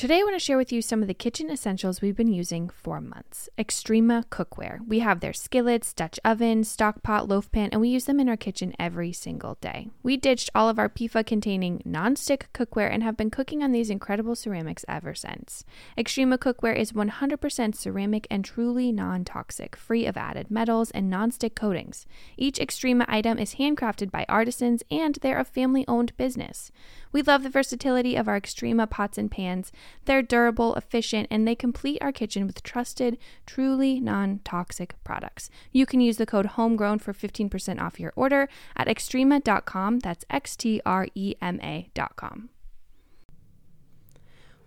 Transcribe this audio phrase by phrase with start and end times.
[0.00, 2.70] Today, I want to share with you some of the kitchen essentials we've been using
[2.70, 3.50] for months.
[3.58, 4.78] Xtrema cookware.
[4.88, 8.26] We have their skillets, Dutch oven, stock pot, loaf pan, and we use them in
[8.26, 9.88] our kitchen every single day.
[10.02, 13.90] We ditched all of our PFA containing non-stick cookware and have been cooking on these
[13.90, 15.66] incredible ceramics ever since.
[15.98, 21.54] Xtrema cookware is 100% ceramic and truly non toxic, free of added metals and non-stick
[21.54, 22.06] coatings.
[22.38, 26.72] Each Xtrema item is handcrafted by artisans and they're a family owned business.
[27.12, 29.72] We love the versatility of our Xtrema pots and pans.
[30.04, 35.50] They're durable, efficient, and they complete our kitchen with trusted, truly non toxic products.
[35.72, 40.00] You can use the code HOMEGROWN for 15% off your order at xtrema.com.
[40.00, 42.50] That's X T R E M A.com.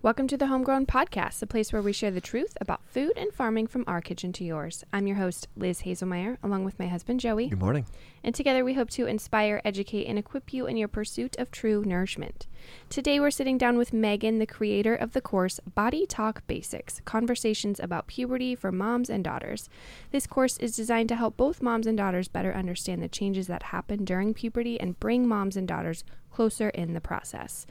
[0.04, 3.32] Welcome to the Homegrown Podcast, the place where we share the truth about food and
[3.32, 4.84] farming from our kitchen to yours.
[4.92, 7.48] I'm your host, Liz Haselmayer, along with my husband, Joey.
[7.48, 7.86] Good morning.
[8.22, 11.86] And together we hope to inspire, educate, and equip you in your pursuit of true
[11.86, 12.48] nourishment.
[12.90, 17.80] Today we're sitting down with Megan, the creator of the course Body Talk Basics Conversations
[17.80, 19.70] about Puberty for Moms and Daughters.
[20.12, 23.64] This course is designed to help both moms and daughters better understand the changes that
[23.64, 27.66] happen during puberty and bring moms and daughters closer in the process.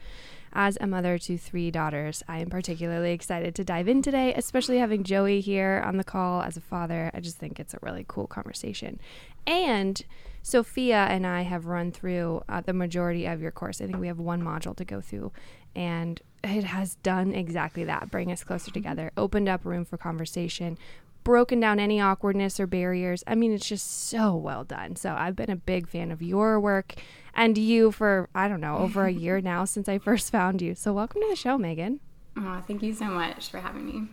[0.55, 4.77] As a mother to three daughters, I am particularly excited to dive in today, especially
[4.77, 7.09] having Joey here on the call as a father.
[7.11, 8.99] I just think it's a really cool conversation.
[9.47, 9.99] And
[10.43, 13.81] Sophia and I have run through uh, the majority of your course.
[13.81, 15.31] I think we have one module to go through,
[15.75, 20.77] and it has done exactly that bring us closer together, opened up room for conversation,
[21.23, 23.23] broken down any awkwardness or barriers.
[23.25, 24.97] I mean, it's just so well done.
[24.97, 26.95] So I've been a big fan of your work
[27.33, 30.75] and you for, I don't know, over a year now since I first found you.
[30.75, 31.99] So welcome to the show, Megan.
[32.37, 34.07] Oh, thank you so much for having me.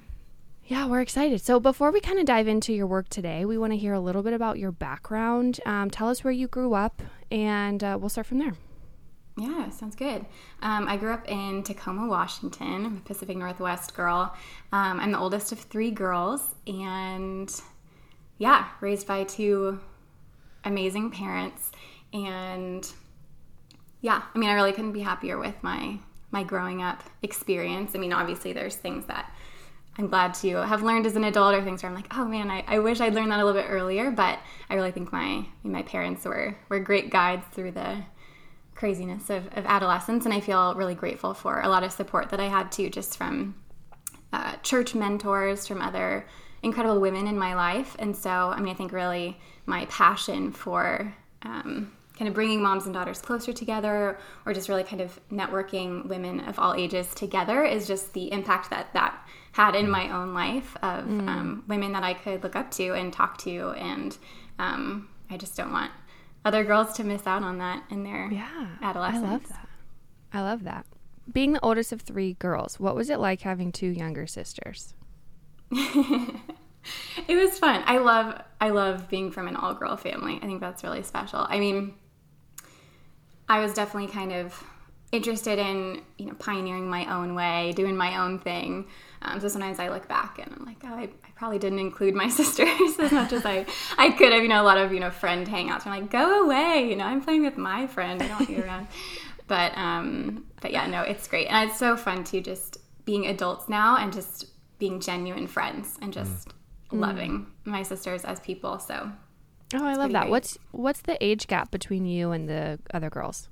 [0.66, 1.40] Yeah, we're excited.
[1.40, 4.00] So before we kind of dive into your work today, we want to hear a
[4.00, 5.58] little bit about your background.
[5.66, 8.54] Um, tell us where you grew up, and uh, we'll start from there.
[9.36, 10.26] Yeah, sounds good.
[10.62, 12.86] Um, I grew up in Tacoma, Washington.
[12.86, 14.36] I'm a Pacific Northwest girl.
[14.70, 17.50] Um, I'm the oldest of three girls, and
[18.38, 19.80] yeah, raised by two
[20.64, 21.72] amazing parents.
[22.12, 22.88] And
[24.00, 25.98] yeah, I mean, I really couldn't be happier with my
[26.32, 27.92] my growing up experience.
[27.94, 29.32] I mean, obviously, there's things that
[29.98, 32.50] I'm glad to have learned as an adult, or things where I'm like, oh man,
[32.50, 34.10] I, I wish I'd learned that a little bit earlier.
[34.10, 38.04] But I really think my my parents were were great guides through the
[38.74, 40.24] craziness of, of adolescence.
[40.24, 43.18] And I feel really grateful for a lot of support that I had too, just
[43.18, 43.54] from
[44.32, 46.26] uh, church mentors, from other
[46.62, 47.94] incredible women in my life.
[47.98, 52.84] And so, I mean, I think really my passion for um, kind of bringing moms
[52.84, 57.64] and daughters closer together or just really kind of networking women of all ages together
[57.64, 61.26] is just the impact that that had in my own life of mm.
[61.26, 63.70] um, women that I could look up to and talk to.
[63.70, 64.18] And
[64.58, 65.92] um, I just don't want
[66.44, 69.24] other girls to miss out on that in their yeah, adolescence.
[69.24, 69.68] I love that.
[70.34, 70.86] I love that.
[71.32, 74.92] Being the oldest of three girls, what was it like having two younger sisters?
[75.70, 76.44] it
[77.28, 77.82] was fun.
[77.86, 80.38] I love I love being from an all girl family.
[80.42, 81.46] I think that's really special.
[81.48, 81.94] I mean,
[83.50, 84.62] I was definitely kind of
[85.10, 88.86] interested in you know pioneering my own way, doing my own thing.
[89.22, 92.14] Um, so sometimes I look back and I'm like, oh, I, I, probably didn't include
[92.14, 93.66] my sisters as much as I,
[93.98, 94.42] I could have.
[94.42, 95.84] You know, a lot of you know friend hangouts.
[95.84, 96.88] I'm like, go away.
[96.88, 98.22] You know, I'm playing with my friend.
[98.22, 98.86] I don't want you around.
[99.48, 103.68] But um, but yeah, no, it's great, and it's so fun to just being adults
[103.68, 104.46] now and just
[104.78, 106.52] being genuine friends and just mm.
[106.92, 108.78] loving my sisters as people.
[108.78, 109.10] So.
[109.74, 110.22] Oh, I love that.
[110.22, 110.30] Great.
[110.30, 113.48] What's what's the age gap between you and the other girls?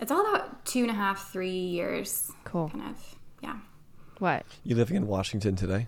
[0.00, 2.30] It's all about two and a half, three years.
[2.44, 2.68] Cool.
[2.68, 3.56] Kind of, yeah.
[4.18, 4.44] What?
[4.64, 5.86] You living in Washington today?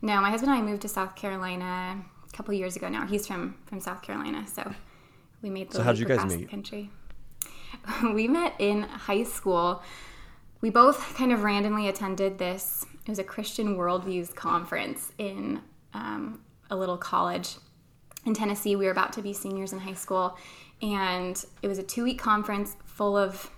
[0.00, 3.06] No, my husband and I moved to South Carolina a couple years ago now.
[3.06, 4.72] He's from from South Carolina, so
[5.42, 6.48] we made the so how did you guys meet?
[6.48, 6.90] country.
[8.14, 9.82] we met in high school.
[10.60, 12.86] We both kind of randomly attended this.
[13.04, 15.60] It was a Christian Worldviews conference in
[15.92, 16.40] um,
[16.70, 17.56] a little college
[18.24, 18.76] in Tennessee.
[18.76, 20.36] We were about to be seniors in high school,
[20.80, 23.50] and it was a two week conference full of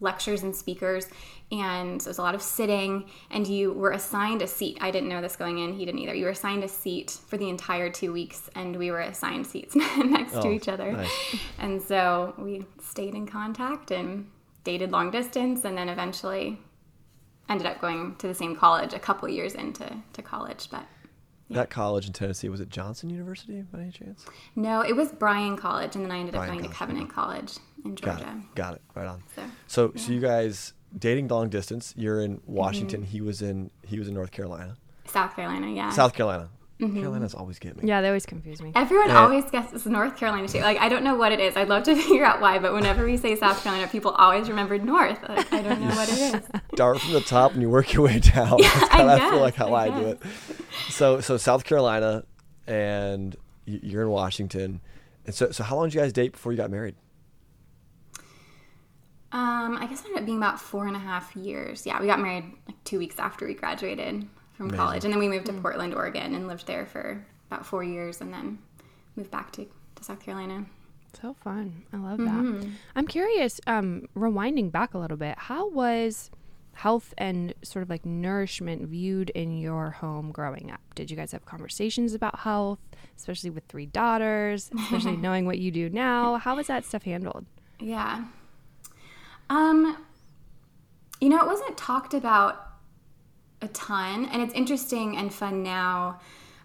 [0.00, 1.06] lectures and speakers
[1.50, 5.08] and it was a lot of sitting and you were assigned a seat i didn't
[5.08, 7.90] know this going in he didn't either you were assigned a seat for the entire
[7.90, 11.36] two weeks and we were assigned seats next oh, to each other nice.
[11.58, 14.26] and so we stayed in contact and
[14.62, 16.58] dated long distance and then eventually
[17.48, 20.84] ended up going to the same college a couple years into to college but
[21.50, 24.24] that college in Tennessee was it Johnson University by any chance?
[24.54, 27.10] No, it was Bryan College, and then I ended Bryan up going College, to Covenant
[27.10, 27.52] College
[27.84, 28.24] in Georgia.
[28.24, 28.54] Got it.
[28.54, 28.82] Got it.
[28.94, 29.22] Right on.
[29.34, 30.00] So, so, yeah.
[30.02, 31.94] so you guys dating long distance.
[31.96, 33.02] You're in Washington.
[33.02, 33.10] Mm-hmm.
[33.10, 34.76] He was in he was in North Carolina.
[35.06, 35.90] South Carolina, yeah.
[35.90, 36.50] South Carolina.
[36.80, 37.00] Mm-hmm.
[37.00, 37.88] Carolinas always get me.
[37.88, 38.70] Yeah, they always confuse me.
[38.76, 39.20] Everyone yeah.
[39.20, 40.60] always guesses North Carolina too.
[40.60, 41.56] Like I don't know what it is.
[41.56, 44.78] I'd love to figure out why, but whenever we say South Carolina, people always remember
[44.78, 45.18] North.
[45.28, 46.42] Like, I don't know what it is.
[46.74, 48.58] Start from the top and you work your way down.
[48.68, 50.22] Yeah, That's kind of, I, I, feel like how I, I do it.
[50.88, 52.24] So so South Carolina,
[52.66, 53.36] and
[53.66, 54.80] you're in Washington,
[55.26, 56.94] and so so how long did you guys date before you got married?
[59.30, 61.84] Um, I guess it ended up being about four and a half years.
[61.84, 64.78] Yeah, we got married like two weeks after we graduated from Amazing.
[64.78, 65.60] college, and then we moved to mm.
[65.60, 68.58] Portland, Oregon, and lived there for about four years, and then
[69.16, 69.66] moved back to,
[69.96, 70.64] to South Carolina.
[71.20, 71.84] So fun!
[71.92, 72.60] I love mm-hmm.
[72.60, 72.68] that.
[72.96, 73.60] I'm curious.
[73.66, 76.30] Um, rewinding back a little bit, how was
[76.78, 80.80] health and sort of like nourishment viewed in your home growing up?
[80.94, 82.78] Did you guys have conversations about health,
[83.16, 86.36] especially with three daughters, especially knowing what you do now?
[86.36, 87.46] How was that stuff handled?
[87.80, 88.24] Yeah.
[89.50, 89.96] Um,
[91.20, 92.64] you know, it wasn't talked about
[93.60, 96.20] a ton, and it's interesting and fun now.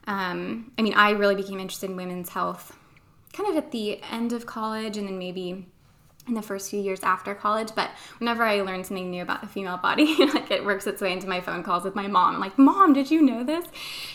[0.06, 2.78] Um, I mean, I really became interested in women's health
[3.34, 5.66] kind of at the end of college and then maybe
[6.28, 7.70] in the first few years after college.
[7.76, 7.90] But
[8.20, 11.28] whenever I learn something new about the female body, like it works its way into
[11.28, 12.36] my phone calls with my mom.
[12.36, 13.66] I'm like, Mom, did you know this?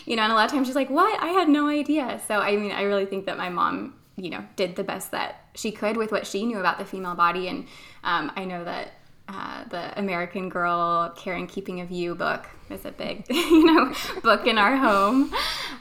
[0.05, 1.21] You know, and a lot of times she's like, What?
[1.21, 2.21] I had no idea.
[2.27, 5.49] So, I mean, I really think that my mom, you know, did the best that
[5.55, 7.47] she could with what she knew about the female body.
[7.47, 7.67] And
[8.03, 8.93] um, I know that
[9.27, 13.93] uh, the American Girl Care and Keeping of You book is a big, you know,
[14.23, 15.31] book in our home.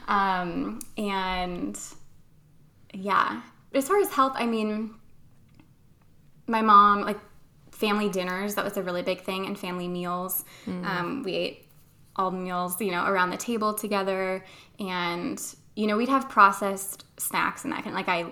[0.06, 1.78] Um, and
[2.92, 3.40] yeah,
[3.72, 4.94] as far as health, I mean,
[6.48, 7.18] my mom, like
[7.70, 10.44] family dinners, that was a really big thing, and family meals.
[10.66, 10.84] Mm.
[10.84, 11.68] Um, we ate
[12.16, 14.44] all the meals, you know, around the table together.
[14.80, 15.40] And,
[15.76, 18.26] you know, we'd have processed snacks and that kind of like I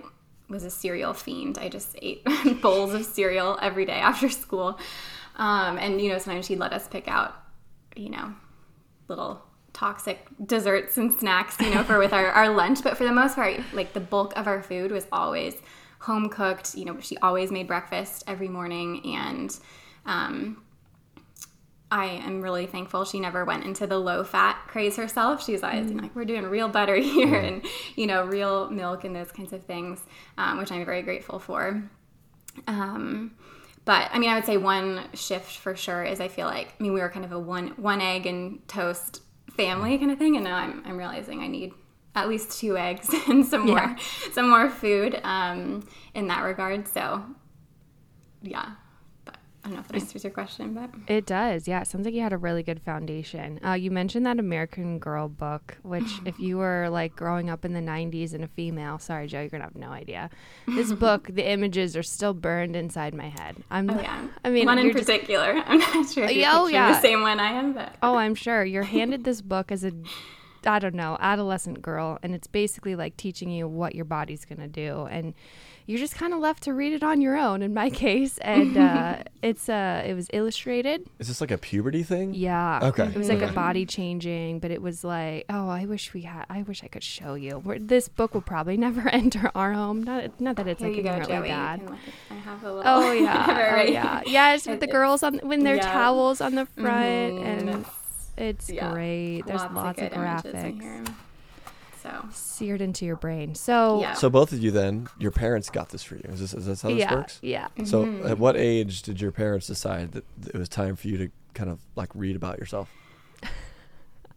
[0.49, 1.59] was a cereal fiend.
[1.59, 2.27] I just ate
[2.61, 4.79] bowls of cereal every day after school.
[5.37, 7.35] Um, and, you know, sometimes she'd let us pick out,
[7.95, 8.35] you know,
[9.09, 9.43] little
[9.73, 12.83] toxic desserts and snacks, you know, for with our, our lunch.
[12.83, 15.55] But for the most part, like the bulk of our food was always
[16.01, 16.75] home cooked.
[16.75, 19.15] You know, she always made breakfast every morning.
[19.15, 19.57] And,
[20.05, 20.63] um,
[21.91, 25.45] I am really thankful she never went into the low fat craze herself.
[25.45, 26.03] She's always mm.
[26.03, 27.65] like, we're doing real butter here and,
[27.95, 30.03] you know, real milk and those kinds of things,
[30.37, 31.83] um, which I'm very grateful for.
[32.67, 33.37] Um,
[33.85, 36.83] but I mean, I would say one shift for sure is I feel like, I
[36.83, 39.23] mean, we were kind of a one, one egg and toast
[39.53, 40.35] family kind of thing.
[40.35, 41.73] And now I'm, I'm realizing I need
[42.17, 43.75] at least two eggs and some yeah.
[43.75, 43.97] more,
[44.33, 46.89] some more food, um, in that regard.
[46.89, 47.23] So
[48.43, 48.73] yeah,
[49.25, 51.67] But I don't know if that answers your question, but it does.
[51.69, 53.61] Yeah, it sounds like you had a really good foundation.
[53.65, 57.73] Uh, you mentioned that American Girl book, which, if you were like growing up in
[57.73, 60.31] the '90s and a female, sorry, Joe, you're gonna have no idea.
[60.67, 63.57] This book, the images are still burned inside my head.
[63.71, 63.91] I'm.
[63.91, 64.29] Oh yeah.
[64.45, 65.55] I mean, one in particular.
[65.55, 66.25] Just, I'm not sure.
[66.25, 66.93] If oh yeah.
[66.93, 67.95] The same one I am, but.
[68.03, 68.65] Oh, I'm sure.
[68.65, 69.93] You're handed this book as a
[70.67, 74.69] I don't know, adolescent girl, and it's basically like teaching you what your body's gonna
[74.69, 75.35] do, and
[75.87, 78.77] you're just kind of left to read it on your own in my case and
[78.77, 81.09] uh, it's uh it was illustrated.
[81.19, 82.35] Is this like a puberty thing?
[82.35, 82.81] Yeah.
[82.83, 83.05] Okay.
[83.07, 86.45] It was like a body changing but it was like oh i wish we had
[86.51, 87.63] i wish i could show you.
[87.81, 91.49] This book will probably never enter our home not not that it's Here like inherently
[91.49, 91.81] bad.
[92.31, 93.77] I have a little oh yeah.
[93.79, 94.23] oh yeah.
[94.27, 95.93] yes with the girls on when their yeah.
[95.93, 97.69] towels on the front mm-hmm.
[97.69, 97.87] and
[98.37, 98.93] it's yeah.
[98.93, 101.09] great there's lots, lots of, of graphics
[102.07, 103.55] so seared into your brain.
[103.55, 104.15] So yeah.
[104.15, 106.25] So both of you then, your parents got this for you.
[106.29, 107.39] Is this is this how this yeah, works?
[107.43, 107.69] Yeah.
[107.85, 108.27] So mm-hmm.
[108.27, 111.71] at what age did your parents decide that it was time for you to kind
[111.71, 112.91] of like read about yourself?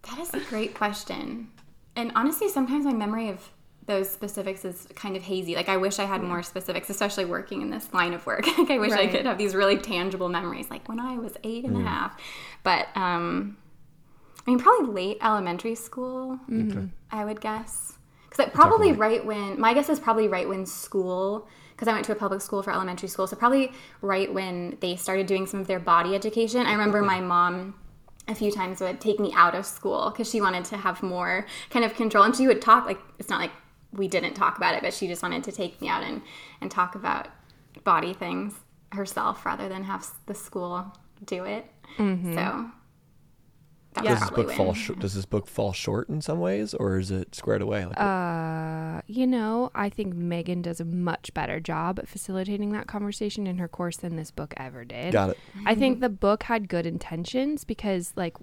[0.04, 1.52] That is a great question.
[1.96, 3.50] And honestly, sometimes my memory of
[3.86, 5.56] those specifics is kind of hazy.
[5.56, 8.48] Like I wish I had more specifics, especially working in this line of work.
[8.58, 9.10] like I wish right.
[9.10, 11.82] I could have these really tangible memories, like when I was eight and mm.
[11.82, 12.20] a half.
[12.64, 13.58] But um,
[14.46, 16.88] I mean, probably late elementary school, mm-hmm.
[17.12, 17.98] I would guess.
[18.30, 22.12] Because probably right when, my guess is probably right when school, because I went to
[22.12, 25.68] a public school for elementary school, so probably right when they started doing some of
[25.68, 26.66] their body education.
[26.66, 27.76] I remember my mom
[28.28, 31.48] a few times would take me out of school because she wanted to have more
[31.72, 32.24] kind of control.
[32.24, 33.52] And she would talk, like, it's not like
[33.92, 36.22] we didn't talk about it, but she just wanted to take me out and,
[36.62, 37.28] and talk about
[37.84, 38.54] body things
[38.92, 41.66] herself rather than have the school do it.
[41.98, 42.36] Mm-hmm.
[42.36, 42.72] So
[43.96, 44.74] does this book fall?
[44.74, 47.86] Sh- does this book fall short in some ways, or is it squared away?
[47.86, 52.88] Like uh, you know, I think Megan does a much better job at facilitating that
[52.88, 55.14] conversation in her course than this book ever did.
[55.14, 55.38] Got it.
[55.66, 58.38] I think the book had good intentions because like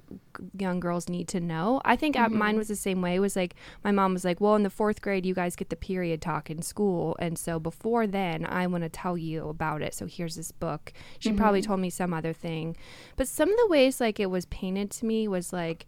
[0.59, 1.81] young girls need to know.
[1.85, 2.37] I think mm-hmm.
[2.37, 3.15] mine was the same way.
[3.15, 5.71] It was like my mom was like, "Well, in the fourth grade, you guys get
[5.71, 9.83] the period talk in school, and so before then, I want to tell you about
[9.83, 9.95] it.
[9.95, 11.39] So here's this book." She mm-hmm.
[11.39, 12.77] probably told me some other thing,
[13.15, 15.87] but some of the ways like it was painted to me was like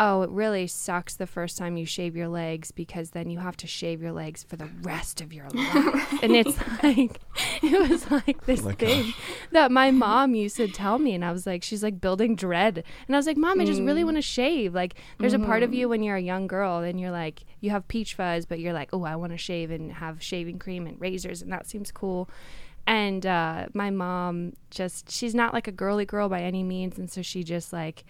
[0.00, 3.56] Oh, it really sucks the first time you shave your legs because then you have
[3.56, 6.22] to shave your legs for the rest of your life.
[6.22, 7.20] and it's like,
[7.62, 9.16] it was like this oh thing gosh.
[9.50, 11.14] that my mom used to tell me.
[11.14, 12.84] And I was like, she's like building dread.
[13.08, 14.06] And I was like, Mom, I just really mm.
[14.06, 14.72] want to shave.
[14.72, 15.42] Like, there's mm-hmm.
[15.42, 15.90] a part of you mm-hmm.
[15.90, 18.90] when you're a young girl and you're like, you have peach fuzz, but you're like,
[18.92, 21.42] oh, I want to shave and have shaving cream and razors.
[21.42, 22.30] And that seems cool
[22.86, 27.10] and uh, my mom just she's not like a girly girl by any means and
[27.10, 28.02] so she just like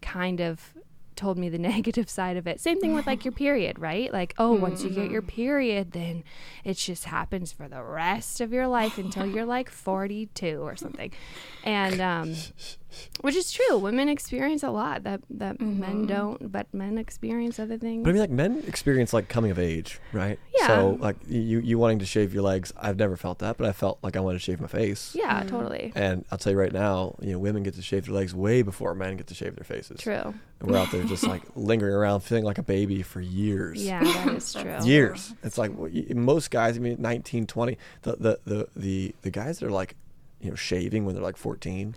[0.00, 0.74] kind of
[1.16, 2.60] told me the negative side of it.
[2.60, 4.12] Same thing with like your period, right?
[4.12, 4.62] Like, oh, mm-hmm.
[4.62, 5.30] once you get your mm-hmm.
[5.30, 6.22] period, then
[6.64, 11.10] it just happens for the rest of your life until you're like 42 or something.
[11.64, 12.34] And um
[13.20, 13.78] which is true.
[13.78, 15.80] Women experience a lot that that mm-hmm.
[15.80, 18.04] men don't, but men experience other things.
[18.04, 20.38] But I mean, like men experience like coming of age, right?
[20.58, 20.66] Yeah.
[20.66, 23.72] So like you you wanting to shave your legs, I've never felt that, but I
[23.72, 25.14] felt like I wanted to shave my face.
[25.14, 25.48] Yeah, mm-hmm.
[25.48, 25.92] totally.
[25.94, 28.62] And I'll tell you right now, you know, women get to shave their legs way
[28.62, 30.00] before men get to shave their faces.
[30.00, 30.34] True.
[30.60, 33.84] And we're out there just like lingering around, feeling like a baby for years.
[33.84, 34.78] Yeah, that is true.
[34.84, 35.34] years.
[35.42, 35.72] It's like
[36.14, 36.76] most guys.
[36.76, 39.96] I mean, 19, 20, The the the the the guys that are like
[40.40, 41.94] you know shaving when they're like 14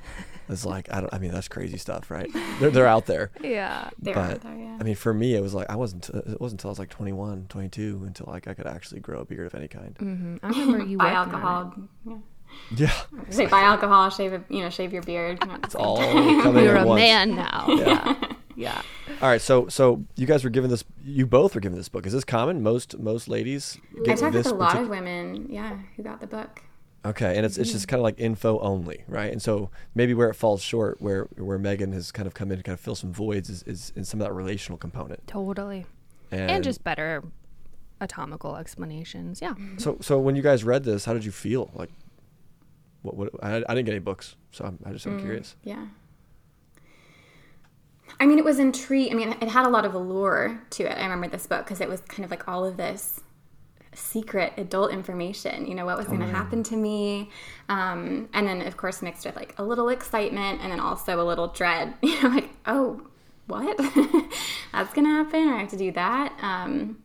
[0.49, 2.29] is like I don't I mean that's crazy stuff right
[2.59, 5.41] they're, they're out there yeah they're but, out there yeah I mean for me it
[5.41, 8.53] was like I wasn't it wasn't until I was like 21 22 until like I
[8.53, 10.37] could actually grow a beard of any kind mm-hmm.
[10.43, 11.73] I remember you buy alcohol
[12.05, 12.17] yeah.
[12.75, 12.93] Yeah.
[13.29, 15.39] Say buy alcohol, shave a, you know, shave your beard.
[15.63, 16.99] It's all coming You're a once.
[16.99, 17.65] man now.
[17.69, 18.15] Yeah.
[18.55, 18.81] yeah.
[19.21, 19.41] All right.
[19.41, 20.83] So so you guys were given this.
[21.03, 22.05] You both were given this book.
[22.05, 22.63] Is this common?
[22.63, 23.77] Most most ladies.
[24.03, 25.47] Get I talked with a lot of women.
[25.49, 26.61] Yeah, who got the book.
[27.05, 29.31] Okay, and it's it's just kind of like info only, right?
[29.31, 32.57] And so maybe where it falls short, where where Megan has kind of come in
[32.57, 35.25] to kind of fill some voids, is, is in some of that relational component.
[35.25, 35.85] Totally,
[36.29, 37.23] and, and just better
[38.01, 39.41] atomical explanations.
[39.41, 39.53] Yeah.
[39.77, 41.71] So so when you guys read this, how did you feel?
[41.73, 41.89] Like,
[43.01, 45.55] what what I, I didn't get any books, so I'm, I just am mm, curious.
[45.63, 45.85] Yeah.
[48.19, 49.13] I mean, it was intriguing.
[49.13, 50.97] I mean, it had a lot of allure to it.
[50.97, 53.21] I remember this book because it was kind of like all of this
[53.93, 56.29] secret adult information you know what was going to oh.
[56.29, 57.29] happen to me
[57.69, 61.25] um, and then of course mixed with like a little excitement and then also a
[61.25, 63.01] little dread you know like oh
[63.47, 63.77] what
[64.71, 66.97] that's going to happen or i have to do that um,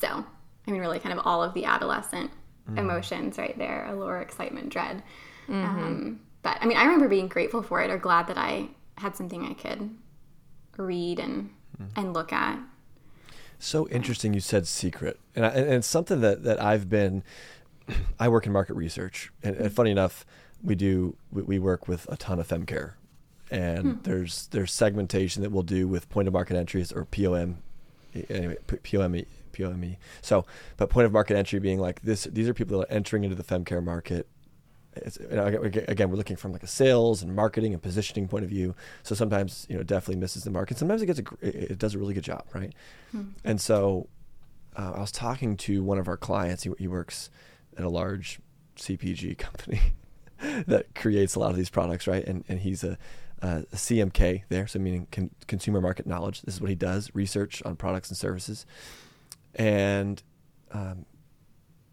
[0.00, 0.24] so
[0.66, 2.30] i mean really kind of all of the adolescent
[2.70, 2.78] mm.
[2.78, 5.02] emotions right there allure excitement dread
[5.48, 5.64] mm-hmm.
[5.64, 8.68] um, but i mean i remember being grateful for it or glad that i
[8.98, 9.90] had something i could
[10.76, 11.88] read and mm.
[11.96, 12.58] and look at
[13.58, 15.18] so interesting you said secret.
[15.34, 17.22] And, I, and it's something that, that I've been,
[18.18, 19.32] I work in market research.
[19.42, 20.24] And, and funny enough,
[20.62, 22.92] we do, we, we, work with a ton of FemCare.
[23.50, 23.98] And hmm.
[24.02, 27.58] there's there's segmentation that we'll do with point of market entries or POM,
[28.28, 29.96] anyway, POME, POME.
[30.20, 30.44] So,
[30.76, 33.36] but point of market entry being like this, these are people that are entering into
[33.36, 34.37] the FemCare market it's,
[34.96, 38.50] you know, again, we're looking from like a sales and marketing and positioning point of
[38.50, 38.74] view.
[39.02, 40.78] So sometimes, you know, definitely misses the market.
[40.78, 42.72] Sometimes it gets a, it does a really good job, right?
[43.12, 43.22] Hmm.
[43.44, 44.08] And so,
[44.76, 46.62] uh, I was talking to one of our clients.
[46.62, 47.30] He, he works
[47.76, 48.40] at a large
[48.76, 49.80] CPG company
[50.66, 52.24] that creates a lot of these products, right?
[52.24, 52.96] And and he's a,
[53.42, 56.42] a CMK there, so meaning con- consumer market knowledge.
[56.42, 58.66] This is what he does: research on products and services.
[59.54, 60.22] And
[60.70, 61.06] um,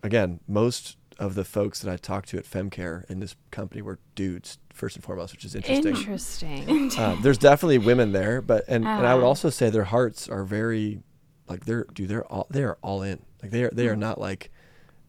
[0.04, 4.00] again, most of the folks that I talked to at FemCare in this company were
[4.16, 5.96] dudes first and foremost, which is interesting.
[5.96, 6.92] Interesting.
[6.98, 9.28] Uh, there's definitely women there, but and, uh and I would uh-huh.
[9.28, 11.02] also say their hearts are very
[11.48, 14.00] like they're dude they're all they are all in like they are they are mm.
[14.00, 14.52] not like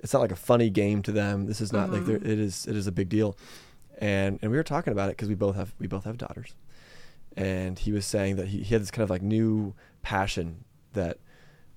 [0.01, 1.47] it's not like a funny game to them.
[1.47, 2.13] This is not mm-hmm.
[2.13, 3.37] like it is it is a big deal,
[3.99, 6.55] and and we were talking about it because we both have we both have daughters,
[7.37, 11.19] and he was saying that he, he had this kind of like new passion that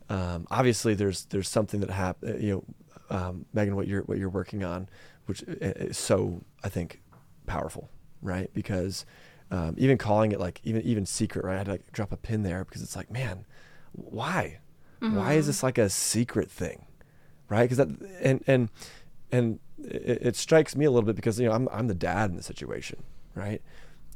[0.09, 2.63] um, obviously there's there's something that happened you know
[3.09, 4.87] um, Megan, what you're what you're working on,
[5.25, 7.01] which is so I think
[7.45, 7.89] powerful,
[8.21, 8.51] right?
[8.53, 9.05] Because
[9.51, 11.55] um, even calling it like even even secret, right?
[11.55, 13.45] I had to like drop a pin there because it's like, man,
[13.93, 14.59] why?
[15.01, 15.15] Mm-hmm.
[15.15, 15.49] Why is mm-hmm.
[15.49, 16.85] this like a secret thing,
[17.47, 17.63] right?
[17.63, 17.89] Because that
[18.21, 18.69] and and
[19.31, 22.29] and it, it, strikes me a little bit because you know I'm I'm the dad
[22.29, 23.03] in the situation,
[23.35, 23.61] right?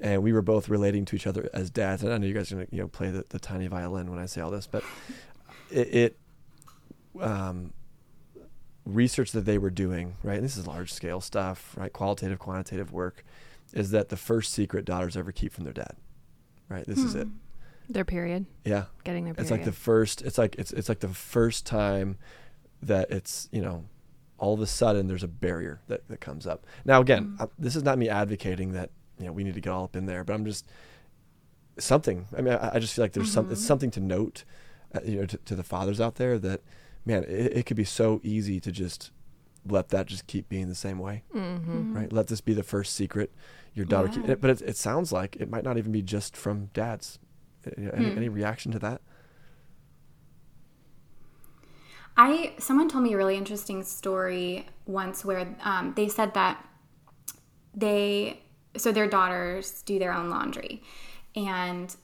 [0.01, 2.03] And we were both relating to each other as dads.
[2.03, 4.19] And I know you guys are gonna you know play the, the tiny violin when
[4.19, 4.83] I say all this, but
[5.71, 6.17] it, it
[7.21, 7.73] um,
[8.85, 10.35] research that they were doing, right?
[10.35, 11.91] And this is large scale stuff, right?
[11.91, 13.23] Qualitative, quantitative work,
[13.73, 15.95] is that the first secret daughters ever keep from their dad,
[16.69, 16.85] right?
[16.85, 17.07] This hmm.
[17.07, 17.27] is it.
[17.89, 18.45] Their period.
[18.65, 18.85] Yeah.
[19.03, 19.43] Getting their period.
[19.43, 20.21] It's like the first.
[20.21, 22.17] It's like it's it's like the first time
[22.81, 23.85] that it's you know
[24.37, 26.65] all of a sudden there's a barrier that, that comes up.
[26.85, 27.49] Now again, mm.
[27.57, 30.05] this is not me advocating that you know we need to get all up in
[30.05, 30.65] there, but I'm just
[31.77, 32.27] something.
[32.37, 33.47] I mean, I, I just feel like there's mm-hmm.
[33.47, 34.43] some it's something to note,
[34.95, 36.61] uh, you know, to, to the fathers out there that
[37.05, 39.12] man, it, it could be so easy to just
[39.65, 41.95] let that just keep being the same way, mm-hmm.
[41.95, 42.12] right?
[42.12, 43.31] Let this be the first secret
[43.74, 44.10] your daughter.
[44.13, 44.27] Yeah.
[44.27, 47.19] Keep, but it, it sounds like it might not even be just from dads,
[47.77, 48.17] Any, hmm.
[48.17, 49.01] any reaction to that?
[52.15, 56.63] I someone told me a really interesting story once where um, they said that
[57.74, 58.41] they
[58.77, 60.83] so their daughters do their own laundry,
[61.36, 61.95] and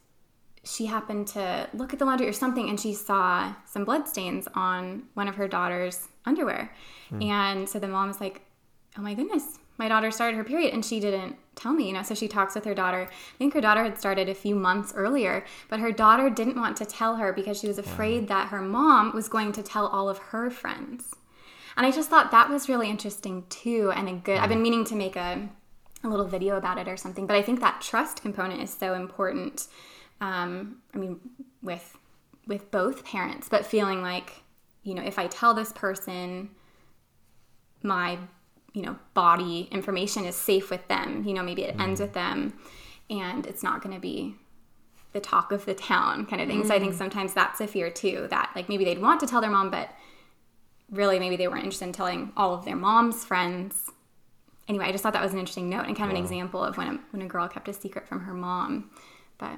[0.64, 4.48] she happened to look at the laundry or something, and she saw some blood stains
[4.56, 6.74] on one of her daughter's underwear,
[7.10, 7.22] hmm.
[7.22, 8.42] and so the mom was like,
[8.98, 12.04] "Oh my goodness, my daughter started her period and she didn't tell me, you know.
[12.04, 13.10] So she talks with her daughter.
[13.10, 16.76] I think her daughter had started a few months earlier, but her daughter didn't want
[16.78, 18.28] to tell her because she was afraid wow.
[18.28, 21.16] that her mom was going to tell all of her friends.
[21.78, 24.84] And I just thought that was really interesting too and a good I've been meaning
[24.86, 25.50] to make a
[26.04, 28.94] a little video about it or something, but I think that trust component is so
[28.94, 29.68] important.
[30.22, 31.20] Um, I mean,
[31.62, 31.98] with
[32.48, 34.32] with both parents, but feeling like,
[34.84, 36.50] you know, if I tell this person
[37.84, 38.18] my
[38.74, 41.82] you know body information is safe with them you know maybe it mm.
[41.82, 42.54] ends with them
[43.10, 44.36] and it's not going to be
[45.14, 46.68] the talk of the town kind of thing mm.
[46.68, 46.98] so i think mm.
[46.98, 49.90] sometimes that's a fear too that like maybe they'd want to tell their mom but
[50.92, 53.90] really maybe they weren't interested in telling all of their mom's friends
[54.68, 56.20] anyway i just thought that was an interesting note and kind of wow.
[56.20, 58.90] an example of when a, when a girl kept a secret from her mom
[59.38, 59.58] but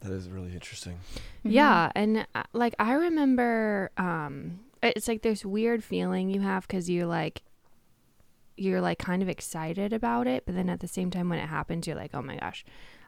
[0.00, 0.98] that is really interesting
[1.42, 1.98] yeah mm-hmm.
[1.98, 7.06] and uh, like i remember um it's like this weird feeling you have because you're
[7.06, 7.42] like
[8.60, 11.48] you're like kind of excited about it, but then at the same time when it
[11.48, 12.64] happens, you're like, oh my gosh.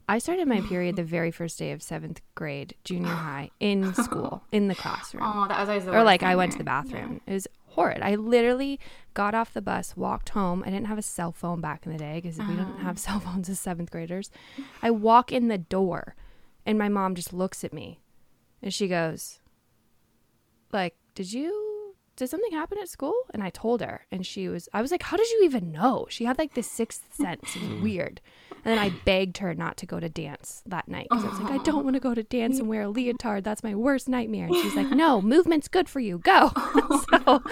[0.09, 4.43] I started my period the very first day of seventh grade, junior high, in school,
[4.51, 5.23] in the classroom.
[5.25, 7.21] Oh, that was always the Or like I went to the bathroom.
[7.27, 7.33] Yeah.
[7.33, 8.03] It was horrid.
[8.03, 8.81] I literally
[9.15, 10.65] got off the bus, walked home.
[10.67, 12.51] I didn't have a cell phone back in the day because uh-huh.
[12.51, 14.31] we didn't have cell phones as seventh graders.
[14.83, 16.17] I walk in the door,
[16.65, 18.01] and my mom just looks at me,
[18.63, 19.41] and she goes,
[20.73, 21.73] "Like, did you
[22.17, 23.15] did something happen at school?
[23.33, 26.07] And I told her, and she was, I was like, how did you even know?
[26.09, 27.57] She had like this sixth sense.
[27.57, 28.21] It was weird.
[28.65, 31.41] And then I begged her not to go to dance that night because I was
[31.41, 31.85] like, I don't oh.
[31.85, 33.43] want to go to dance and wear a leotard.
[33.43, 34.47] That's my worst nightmare.
[34.47, 36.19] And she's like, no, movement's good for you.
[36.19, 36.53] Go.
[36.55, 37.43] so,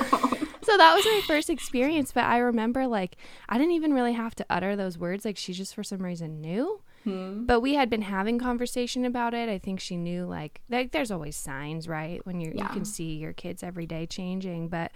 [0.63, 2.13] so that was my first experience.
[2.13, 3.17] But I remember like,
[3.49, 5.25] I didn't even really have to utter those words.
[5.25, 6.81] Like, she just for some reason knew.
[7.05, 7.47] Hmm.
[7.47, 9.49] But we had been having conversation about it.
[9.49, 12.25] I think she knew like like there's always signs, right?
[12.27, 12.65] When you yeah.
[12.65, 14.93] you can see your kids every day changing, but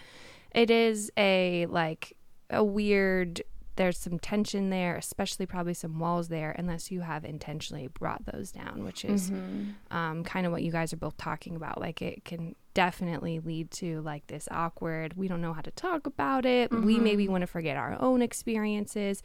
[0.50, 2.16] it is a like
[2.50, 3.42] a weird
[3.76, 8.52] there's some tension there, especially probably some walls there, unless you have intentionally brought those
[8.52, 9.70] down, which is mm-hmm.
[9.96, 11.80] um, kind of what you guys are both talking about.
[11.80, 16.06] Like it can definitely lead to like this awkward, we don't know how to talk
[16.06, 16.70] about it.
[16.70, 16.86] Mm-hmm.
[16.86, 19.22] We maybe want to forget our own experiences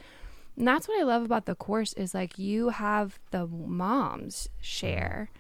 [0.60, 5.32] and that's what I love about the course is like you have the moms share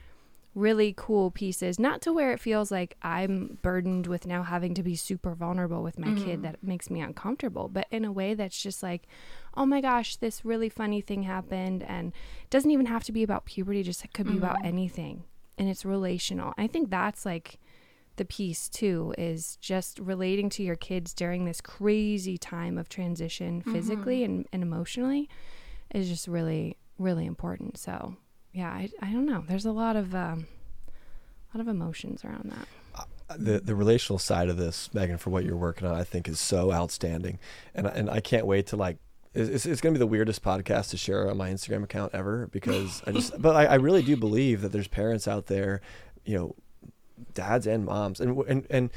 [0.55, 4.83] really cool pieces, not to where it feels like I'm burdened with now having to
[4.83, 6.25] be super vulnerable with my mm-hmm.
[6.25, 9.03] kid that makes me uncomfortable, but in a way that's just like,
[9.55, 13.23] oh my gosh, this really funny thing happened and it doesn't even have to be
[13.23, 14.43] about puberty, just it could be mm-hmm.
[14.43, 15.23] about anything.
[15.57, 16.53] And it's relational.
[16.57, 17.59] I think that's like
[18.19, 23.61] the piece too is just relating to your kids during this crazy time of transition
[23.61, 23.73] mm-hmm.
[23.73, 25.27] physically and, and emotionally
[25.95, 27.77] is just really really important.
[27.77, 28.15] So
[28.53, 29.43] yeah i, I don't know.
[29.47, 30.47] There's a lot of um,
[31.53, 32.67] a lot of emotions around that.
[33.29, 36.27] Uh, the the relational side of this megan for what you're working on i think
[36.27, 37.39] is so outstanding.
[37.73, 38.97] And and i can't wait to like
[39.33, 42.47] it's, it's going to be the weirdest podcast to share on my Instagram account ever
[42.47, 45.81] because I just, but I, I really do believe that there's parents out there,
[46.25, 46.55] you know,
[47.33, 48.89] dads and moms, and and and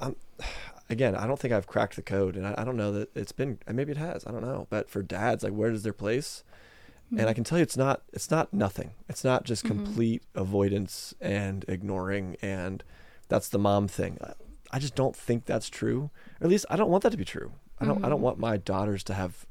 [0.00, 0.16] um,
[0.90, 3.32] again, I don't think I've cracked the code, and I, I, don't know that it's
[3.32, 3.58] been.
[3.70, 4.26] Maybe it has.
[4.26, 4.66] I don't know.
[4.70, 6.42] But for dads, like, where does their place?
[7.06, 7.18] Mm-hmm.
[7.18, 7.36] And I mm-hmm.
[7.36, 8.02] can tell you, it's not.
[8.12, 8.92] It's not nothing.
[9.08, 9.84] It's not just mm-hmm.
[9.84, 12.82] complete avoidance and ignoring, and
[13.28, 14.18] that's the mom thing.
[14.72, 16.10] I just don't think that's true.
[16.40, 17.52] Or at least I don't want that to be true.
[17.78, 17.96] I don't.
[17.96, 18.04] Mm-hmm.
[18.04, 18.24] I don't mm-hmm.
[18.24, 19.46] want my daughters to have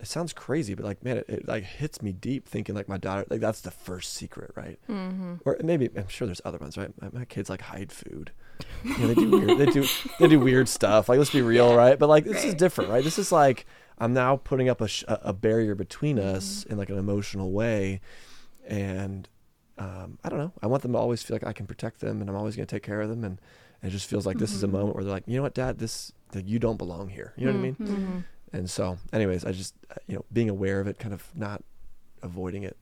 [0.00, 2.98] it sounds crazy, but like, man, it, it, like hits me deep thinking like my
[2.98, 4.78] daughter, like that's the first secret, right?
[4.88, 5.36] Mm-hmm.
[5.44, 6.90] Or maybe I'm sure there's other ones, right?
[7.00, 8.32] My, my kids like hide food.
[8.84, 9.86] You know, they do weird, they do,
[10.20, 11.08] they do weird stuff.
[11.08, 11.74] Like, let's be real, yeah.
[11.76, 11.98] right?
[11.98, 12.46] But like, this right.
[12.46, 13.02] is different, right?
[13.02, 13.66] This is like,
[13.98, 16.72] I'm now putting up a, sh- a barrier between us mm-hmm.
[16.72, 18.00] in like an emotional way.
[18.66, 19.28] And,
[19.78, 20.52] um, I don't know.
[20.62, 22.66] I want them to always feel like I can protect them and I'm always going
[22.66, 23.24] to take care of them.
[23.24, 23.40] And,
[23.82, 24.42] and it just feels like mm-hmm.
[24.42, 24.76] this is a mm-hmm.
[24.76, 27.32] moment where they're like, you know what, dad, this, like, you don't belong here.
[27.36, 28.24] You know what I mean?
[28.56, 31.62] And so, anyways, I just uh, you know being aware of it, kind of not
[32.22, 32.76] avoiding it.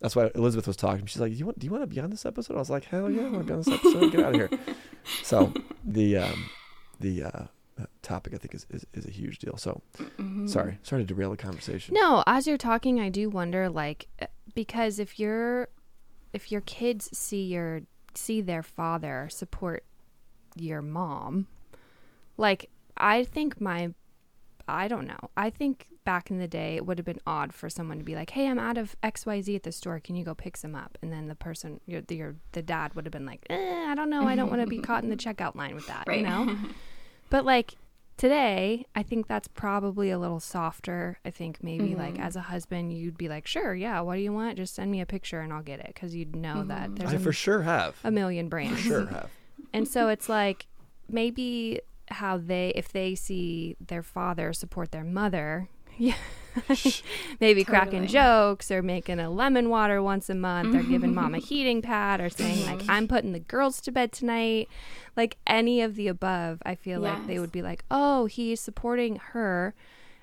[0.00, 1.06] That's why Elizabeth was talking.
[1.06, 1.58] She's like, "Do you want?
[1.58, 3.38] Do you want to be on this episode?" I was like, "Hell yeah, I want
[3.38, 4.12] to be on this episode.
[4.12, 4.50] Get out of here."
[5.22, 5.50] So
[5.82, 6.50] the um,
[7.00, 7.46] the uh,
[8.02, 9.56] topic I think is, is, is a huge deal.
[9.56, 10.46] So mm-hmm.
[10.46, 11.94] sorry, sorry to derail the conversation.
[11.94, 15.68] No, as you're talking, I do wonder, like, uh, because if you're
[16.34, 17.80] if your kids see your
[18.14, 19.84] see their father support
[20.54, 21.46] your mom,
[22.36, 23.94] like I think my
[24.70, 25.30] I don't know.
[25.36, 28.14] I think back in the day, it would have been odd for someone to be
[28.14, 30.00] like, "Hey, I'm out of X Y Z at the store.
[30.00, 33.04] Can you go pick some up?" And then the person, your your the dad would
[33.04, 34.26] have been like, eh, "I don't know.
[34.26, 36.20] I don't want to be caught in the checkout line with that." Right.
[36.20, 36.56] You know.
[37.30, 37.76] but like
[38.16, 41.18] today, I think that's probably a little softer.
[41.24, 42.00] I think maybe mm-hmm.
[42.00, 44.00] like as a husband, you'd be like, "Sure, yeah.
[44.00, 44.56] What do you want?
[44.56, 46.68] Just send me a picture and I'll get it," because you'd know mm-hmm.
[46.68, 48.80] that there's I a, for sure have a million brands.
[48.80, 49.30] For sure have.
[49.72, 50.66] and so it's like
[51.08, 51.80] maybe
[52.10, 56.14] how they if they see their father support their mother yeah
[57.40, 57.64] maybe totally.
[57.64, 61.80] cracking jokes or making a lemon water once a month or giving mom a heating
[61.80, 64.68] pad or saying like i'm putting the girls to bed tonight.
[65.16, 67.18] Like any of the above i feel yes.
[67.18, 69.74] like they would be like oh he's supporting her.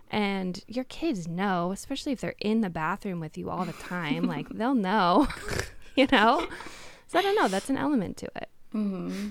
[0.09, 4.23] And your kids know especially if they're in the bathroom with you all the time
[4.23, 5.27] like they'll know
[5.95, 6.47] you know?
[7.07, 8.49] So i don't know that's an element to it.
[8.73, 9.29] Mm-hmm.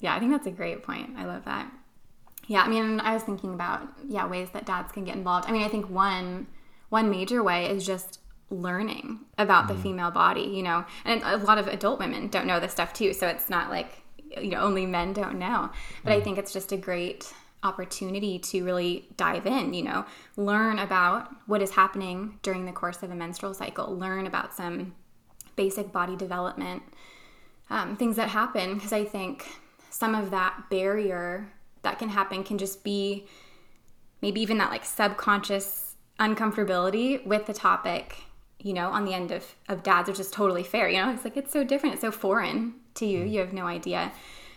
[0.00, 1.10] yeah i think that's a great point.
[1.16, 1.72] I love that
[2.48, 5.48] yeah, I mean, I was thinking about yeah ways that dads can get involved.
[5.48, 6.48] I mean, I think one
[6.88, 9.68] one major way is just learning about mm.
[9.68, 12.94] the female body, you know, and a lot of adult women don't know this stuff
[12.94, 13.12] too.
[13.12, 14.02] So it's not like
[14.40, 15.70] you know only men don't know,
[16.02, 16.16] but mm.
[16.16, 17.32] I think it's just a great
[17.62, 20.06] opportunity to really dive in, you know,
[20.36, 24.94] learn about what is happening during the course of a menstrual cycle, learn about some
[25.56, 26.82] basic body development,
[27.68, 29.44] um, things that happen, because I think
[29.90, 33.26] some of that barrier that can happen can just be
[34.22, 38.16] maybe even that like subconscious uncomfortability with the topic
[38.58, 41.10] you know on the end of of dads which is totally fair you know?
[41.10, 43.22] It's like it's so different it's so foreign to you.
[43.22, 44.12] You have no idea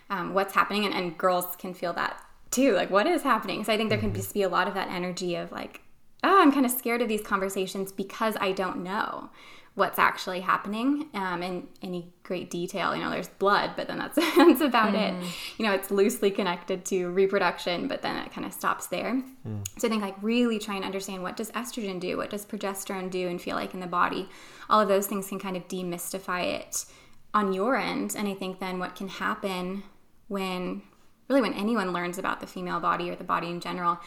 [0.09, 3.63] um, what's happening and, and girls can feel that too like what is happening?
[3.63, 4.17] So i think there can mm-hmm.
[4.17, 5.81] just be a lot of that energy of like
[6.23, 9.29] oh i'm kind of scared of these conversations because i don't know
[9.75, 12.93] what's actually happening um, in any great detail.
[12.95, 15.21] You know, there's blood, but then that's that's about mm.
[15.21, 15.33] it.
[15.57, 19.23] You know, it's loosely connected to reproduction, but then it kind of stops there.
[19.47, 19.65] Mm.
[19.79, 23.09] So I think like really trying to understand what does estrogen do, what does progesterone
[23.09, 24.29] do, and feel like in the body.
[24.69, 26.85] All of those things can kind of demystify it
[27.33, 29.83] on your end, and I think then what can happen
[30.27, 30.81] when
[31.29, 33.99] really when anyone learns about the female body or the body in general,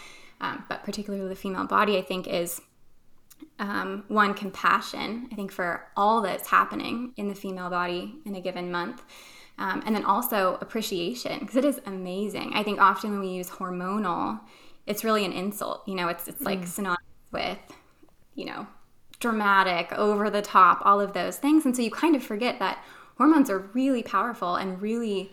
[0.43, 2.61] um, but particularly the female body, I think is
[3.59, 8.41] um, one compassion i think for all that's happening in the female body in a
[8.41, 9.05] given month.
[9.57, 12.51] Um, and then also appreciation because it is amazing.
[12.55, 14.41] I think often when we use hormonal
[14.87, 16.67] it's really an insult you know it's it's like mm.
[16.67, 17.59] synonymous with
[18.35, 18.67] you know
[19.21, 21.65] dramatic over the top all of those things.
[21.65, 22.85] And so you kind of forget that
[23.17, 25.33] hormones are really powerful and really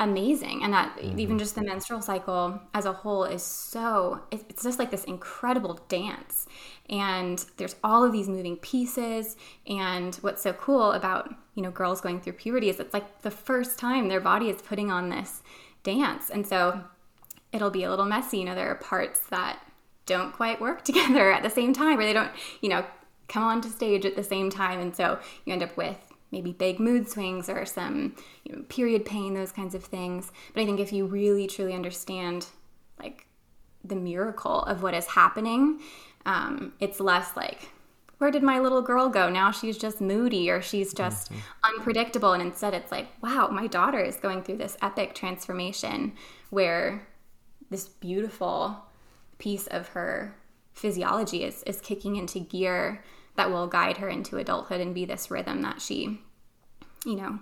[0.00, 0.64] amazing.
[0.64, 1.18] And that mm-hmm.
[1.20, 5.78] even just the menstrual cycle as a whole is so it's just like this incredible
[5.88, 6.46] dance.
[6.88, 9.36] And there's all of these moving pieces.
[9.66, 13.30] And what's so cool about you know girls going through puberty is it's like the
[13.30, 15.42] first time their body is putting on this
[15.82, 16.30] dance.
[16.30, 16.82] And so
[17.52, 18.38] it'll be a little messy.
[18.38, 19.60] You know there are parts that
[20.06, 22.32] don't quite work together at the same time or they don't
[22.62, 22.84] you know
[23.28, 24.80] come onto stage at the same time.
[24.80, 28.14] And so you end up with maybe big mood swings or some
[28.44, 30.32] you know, period pain, those kinds of things.
[30.54, 32.46] But I think if you really truly understand
[32.98, 33.26] like
[33.84, 35.80] the miracle of what is happening,
[36.26, 37.70] um, it's less like,
[38.18, 39.30] where did my little girl go?
[39.30, 41.74] Now she's just moody or she's just mm-hmm.
[41.74, 42.32] unpredictable.
[42.32, 46.12] And instead, it's like, wow, my daughter is going through this epic transformation
[46.50, 47.06] where
[47.70, 48.76] this beautiful
[49.38, 50.36] piece of her
[50.74, 53.02] physiology is, is kicking into gear
[53.36, 56.20] that will guide her into adulthood and be this rhythm that she,
[57.04, 57.38] you know,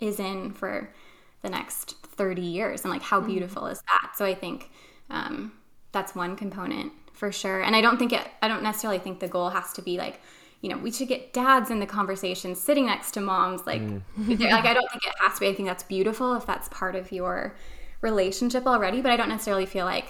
[0.00, 0.92] is in for
[1.42, 2.82] the next 30 years.
[2.82, 3.30] And like, how mm-hmm.
[3.30, 4.12] beautiful is that?
[4.16, 4.70] So I think
[5.08, 5.52] um,
[5.92, 7.62] that's one component for sure.
[7.62, 10.20] And I don't think it, I don't necessarily think the goal has to be like,
[10.62, 13.66] you know, we should get dads in the conversation sitting next to moms.
[13.66, 14.02] Like, mm.
[14.18, 15.48] like I don't think it has to be.
[15.48, 17.56] I think that's beautiful if that's part of your
[18.02, 19.00] relationship already.
[19.00, 20.06] But I don't necessarily feel like,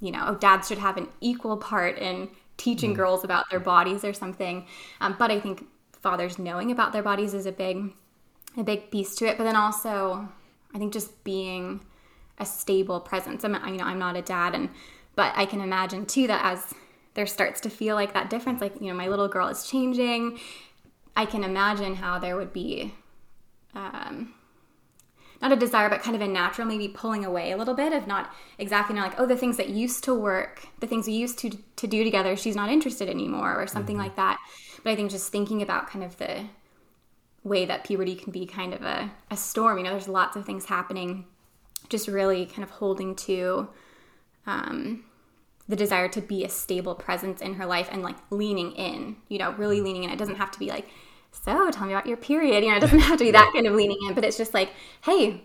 [0.00, 2.96] you know, oh, dads should have an equal part in teaching mm.
[2.96, 4.66] girls about their bodies or something.
[5.00, 7.92] Um, but I think fathers knowing about their bodies is a big,
[8.56, 9.38] a big piece to it.
[9.38, 10.28] But then also,
[10.74, 11.80] I think just being
[12.38, 13.44] a stable presence.
[13.44, 14.68] I'm, you know, I'm not a dad, and
[15.14, 16.74] but I can imagine too that as
[17.14, 20.38] there starts to feel like that difference, like you know, my little girl is changing.
[21.16, 22.92] I can imagine how there would be
[23.74, 24.34] um,
[25.42, 28.06] not a desire, but kind of a natural maybe pulling away a little bit of
[28.06, 31.38] not exactly not like, oh, the things that used to work, the things we used
[31.40, 34.04] to to do together, she's not interested anymore, or something mm-hmm.
[34.04, 34.38] like that.
[34.82, 36.46] But I think just thinking about kind of the
[37.44, 40.44] way that puberty can be kind of a, a storm, you know, there's lots of
[40.44, 41.26] things happening,
[41.88, 43.68] just really kind of holding to
[44.46, 45.04] um,
[45.68, 49.38] the desire to be a stable presence in her life and like leaning in, you
[49.38, 49.86] know, really mm-hmm.
[49.86, 50.10] leaning in.
[50.10, 50.88] It doesn't have to be like,
[51.44, 52.64] so tell me about your period.
[52.64, 54.54] You know, it doesn't have to be that kind of leaning in, but it's just
[54.54, 54.70] like,
[55.02, 55.42] hey,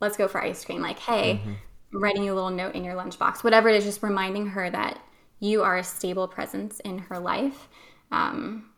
[0.00, 0.80] let's go for ice cream.
[0.80, 1.98] Like, hey, mm-hmm.
[1.98, 5.00] writing you a little note in your lunchbox, whatever it is, just reminding her that
[5.40, 7.68] you are a stable presence in her life.
[8.10, 8.70] Um,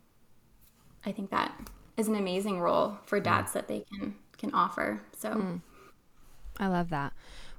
[1.04, 1.52] I think that
[1.96, 5.02] is an amazing role for dads that they can can offer.
[5.16, 5.60] So mm.
[6.58, 7.12] I love that.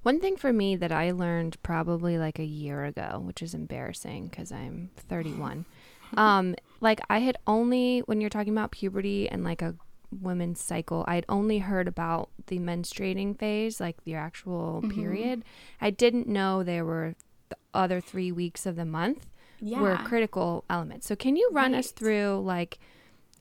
[0.03, 4.27] One thing for me that I learned probably like a year ago, which is embarrassing
[4.27, 5.65] because I'm 31.
[6.17, 9.75] um, like I had only when you're talking about puberty and like a
[10.11, 14.99] women's cycle, I'd only heard about the menstruating phase, like your actual mm-hmm.
[14.99, 15.43] period.
[15.79, 17.15] I didn't know there were
[17.49, 19.27] the other three weeks of the month
[19.59, 19.79] yeah.
[19.79, 21.07] were critical elements.
[21.07, 21.79] So can you run right.
[21.79, 22.79] us through like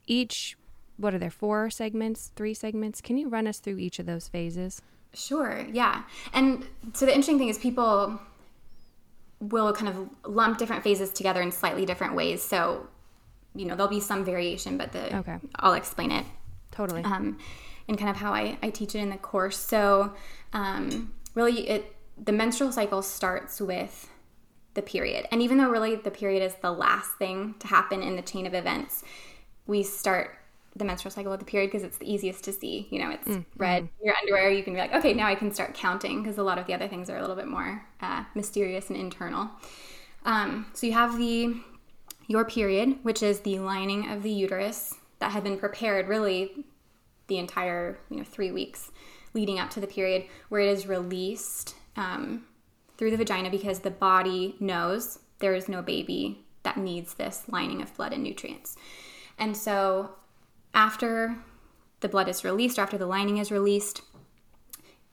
[0.07, 0.57] each
[0.97, 3.01] what are there four segments, three segments?
[3.01, 4.81] Can you run us through each of those phases?
[5.13, 6.03] Sure, yeah.
[6.31, 8.19] And so the interesting thing is people
[9.41, 12.41] will kind of lump different phases together in slightly different ways.
[12.41, 12.87] So,
[13.55, 15.37] you know, there'll be some variation, but the okay.
[15.55, 16.25] I'll explain it.
[16.71, 17.03] Totally.
[17.03, 17.37] Um,
[17.87, 19.57] and kind of how I, I teach it in the course.
[19.57, 20.13] So,
[20.53, 24.07] um, really, it the menstrual cycle starts with
[24.75, 25.27] the period.
[25.31, 28.45] And even though really the period is the last thing to happen in the chain
[28.45, 29.03] of events,
[29.65, 30.37] we start
[30.75, 32.87] the menstrual cycle with the period because it's the easiest to see.
[32.89, 34.05] You know, it's mm, red, mm-hmm.
[34.05, 36.57] your underwear, you can be like, okay, now I can start counting because a lot
[36.57, 39.49] of the other things are a little bit more uh, mysterious and internal.
[40.23, 41.55] Um, so you have the
[42.27, 46.65] your period, which is the lining of the uterus that had been prepared really
[47.27, 48.91] the entire you know three weeks
[49.33, 52.45] leading up to the period, where it is released um,
[52.97, 57.81] through the vagina because the body knows there is no baby that needs this lining
[57.81, 58.75] of blood and nutrients.
[59.39, 60.11] And so
[60.73, 61.37] after
[61.99, 64.01] the blood is released, after the lining is released,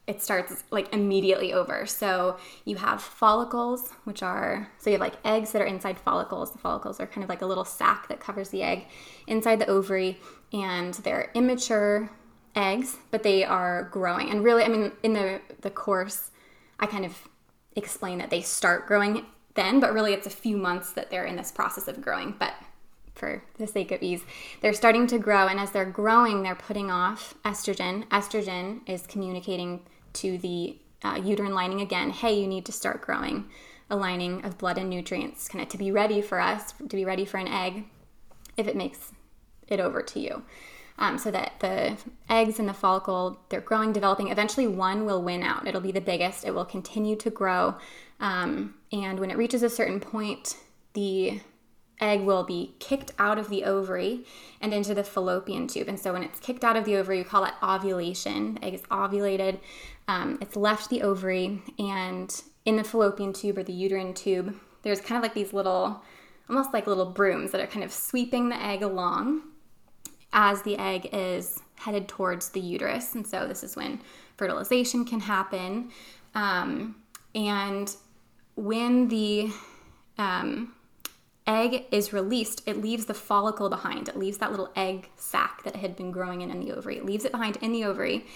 [0.06, 1.84] it starts like immediately over.
[1.84, 6.50] So you have follicles, which are so you have like eggs that are inside follicles.
[6.50, 8.86] The follicles are kind of like a little sac that covers the egg
[9.26, 10.18] inside the ovary,
[10.52, 12.10] and they're immature
[12.56, 14.30] eggs, but they are growing.
[14.30, 16.30] And really, I mean, in the the course,
[16.80, 17.28] I kind of
[17.76, 21.36] explain that they start growing then, but really it's a few months that they're in
[21.36, 22.34] this process of growing.
[22.38, 22.54] But
[23.18, 24.22] for the sake of ease,
[24.60, 25.46] they're starting to grow.
[25.46, 28.06] And as they're growing, they're putting off estrogen.
[28.08, 29.80] Estrogen is communicating
[30.14, 33.48] to the uh, uterine lining again hey, you need to start growing
[33.90, 37.04] a lining of blood and nutrients kind of to be ready for us, to be
[37.04, 37.84] ready for an egg
[38.56, 39.12] if it makes
[39.66, 40.42] it over to you.
[41.00, 41.96] Um, so that the
[42.28, 46.00] eggs and the follicle they're growing developing eventually one will win out it'll be the
[46.00, 47.76] biggest it will continue to grow
[48.18, 50.56] um, and when it reaches a certain point
[50.94, 51.40] the
[52.00, 54.24] egg will be kicked out of the ovary
[54.60, 55.88] and into the fallopian tube.
[55.88, 58.54] And so when it's kicked out of the ovary, we call that ovulation.
[58.54, 59.58] The egg is ovulated,
[60.06, 65.00] um, it's left the ovary, and in the fallopian tube or the uterine tube, there's
[65.00, 66.02] kind of like these little,
[66.48, 69.42] almost like little brooms that are kind of sweeping the egg along
[70.32, 73.14] as the egg is headed towards the uterus.
[73.14, 74.00] And so this is when
[74.36, 75.90] fertilization can happen.
[76.34, 76.96] Um,
[77.34, 77.94] and
[78.56, 79.50] when the
[80.18, 80.74] um,
[81.48, 84.08] egg is released, it leaves the follicle behind.
[84.08, 86.98] It leaves that little egg sac that had been growing in in the ovary.
[86.98, 88.26] It leaves it behind in the ovary.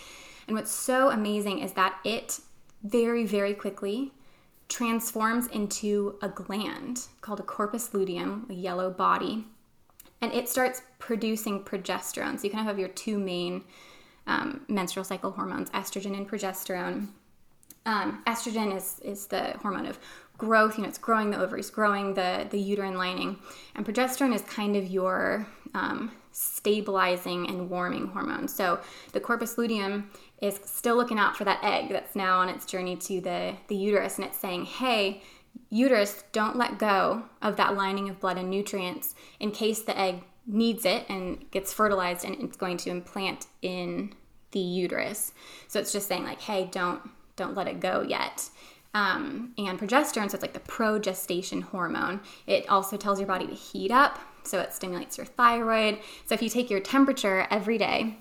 [0.48, 2.40] And what's so amazing is that it
[2.82, 4.12] very, very quickly
[4.68, 9.46] transforms into a gland called a corpus luteum, a yellow body.
[10.20, 12.38] And it starts producing progesterone.
[12.38, 13.64] So you kind of have your two main
[14.26, 17.08] um, menstrual cycle hormones, estrogen and progesterone.
[17.84, 19.98] Um, estrogen is, is the hormone of
[20.38, 23.38] growth, you know, it's growing the ovaries, growing the, the uterine lining.
[23.74, 28.48] And progesterone is kind of your um, stabilizing and warming hormone.
[28.48, 28.80] So
[29.12, 32.96] the corpus luteum is still looking out for that egg that's now on its journey
[32.96, 35.22] to the, the uterus and it's saying, hey,
[35.70, 40.22] uterus, don't let go of that lining of blood and nutrients in case the egg
[40.46, 44.12] needs it and gets fertilized and it's going to implant in
[44.50, 45.32] the uterus.
[45.68, 47.00] So it's just saying like, hey, don't
[47.34, 48.50] don't let it go yet
[48.94, 52.20] um, and progesterone, so it's like the progestation hormone.
[52.46, 55.98] It also tells your body to heat up, so it stimulates your thyroid.
[56.26, 58.18] So if you take your temperature every day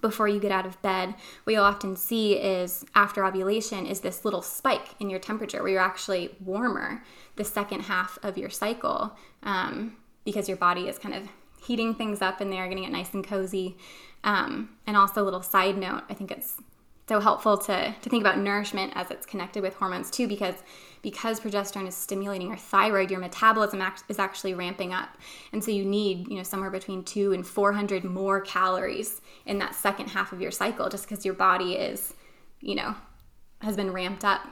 [0.00, 4.24] before you get out of bed, what you'll often see is after ovulation is this
[4.24, 7.02] little spike in your temperature where you're actually warmer
[7.36, 11.28] the second half of your cycle um, because your body is kind of
[11.64, 13.76] heating things up in there, getting it nice and cozy.
[14.24, 16.60] Um, and also, a little side note, I think it's
[17.08, 20.54] so helpful to, to think about nourishment as it's connected with hormones too because
[21.02, 25.18] because progesterone is stimulating your thyroid your metabolism act, is actually ramping up.
[25.52, 29.74] And so you need you know somewhere between 2 and 400 more calories in that
[29.74, 32.14] second half of your cycle just because your body is
[32.60, 32.94] you know
[33.60, 34.46] has been ramped up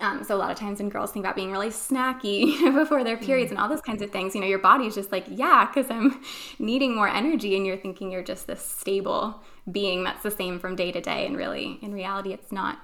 [0.00, 3.16] um, so a lot of times when girls think about being really snacky before their
[3.16, 3.52] periods mm.
[3.52, 6.22] and all those kinds of things, you know, your body's just like, yeah, because I'm
[6.58, 10.76] needing more energy, and you're thinking you're just this stable being that's the same from
[10.76, 12.78] day to day, and really, in reality, it's not.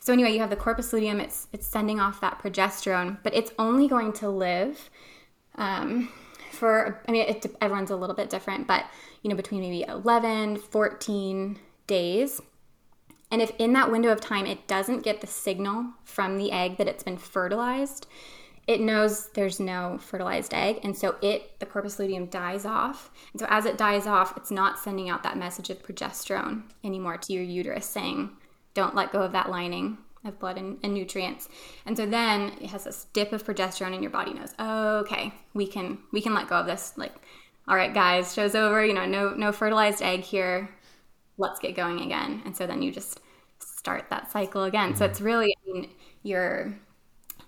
[0.00, 1.20] So anyway, you have the corpus luteum.
[1.20, 4.90] It's it's sending off that progesterone, but it's only going to live
[5.56, 6.10] um,
[6.52, 7.02] for.
[7.08, 8.84] I mean, it, everyone's a little bit different, but
[9.22, 12.40] you know, between maybe 11, 14 days.
[13.30, 16.76] And if in that window of time it doesn't get the signal from the egg
[16.78, 18.06] that it's been fertilized,
[18.66, 20.80] it knows there's no fertilized egg.
[20.82, 23.10] And so it the corpus luteum dies off.
[23.32, 27.16] And so as it dies off it's not sending out that message of progesterone anymore
[27.18, 28.30] to your uterus saying
[28.74, 31.48] don't let go of that lining of blood and, and nutrients.
[31.84, 35.66] And so then it has this dip of progesterone and your body knows okay we
[35.66, 36.92] can we can let go of this.
[36.96, 37.14] Like
[37.68, 38.84] all right guys show's over.
[38.84, 40.70] You know no no fertilized egg here
[41.38, 43.20] let's get going again and so then you just
[43.58, 44.98] start that cycle again mm-hmm.
[44.98, 45.90] so it's really I mean,
[46.22, 46.74] your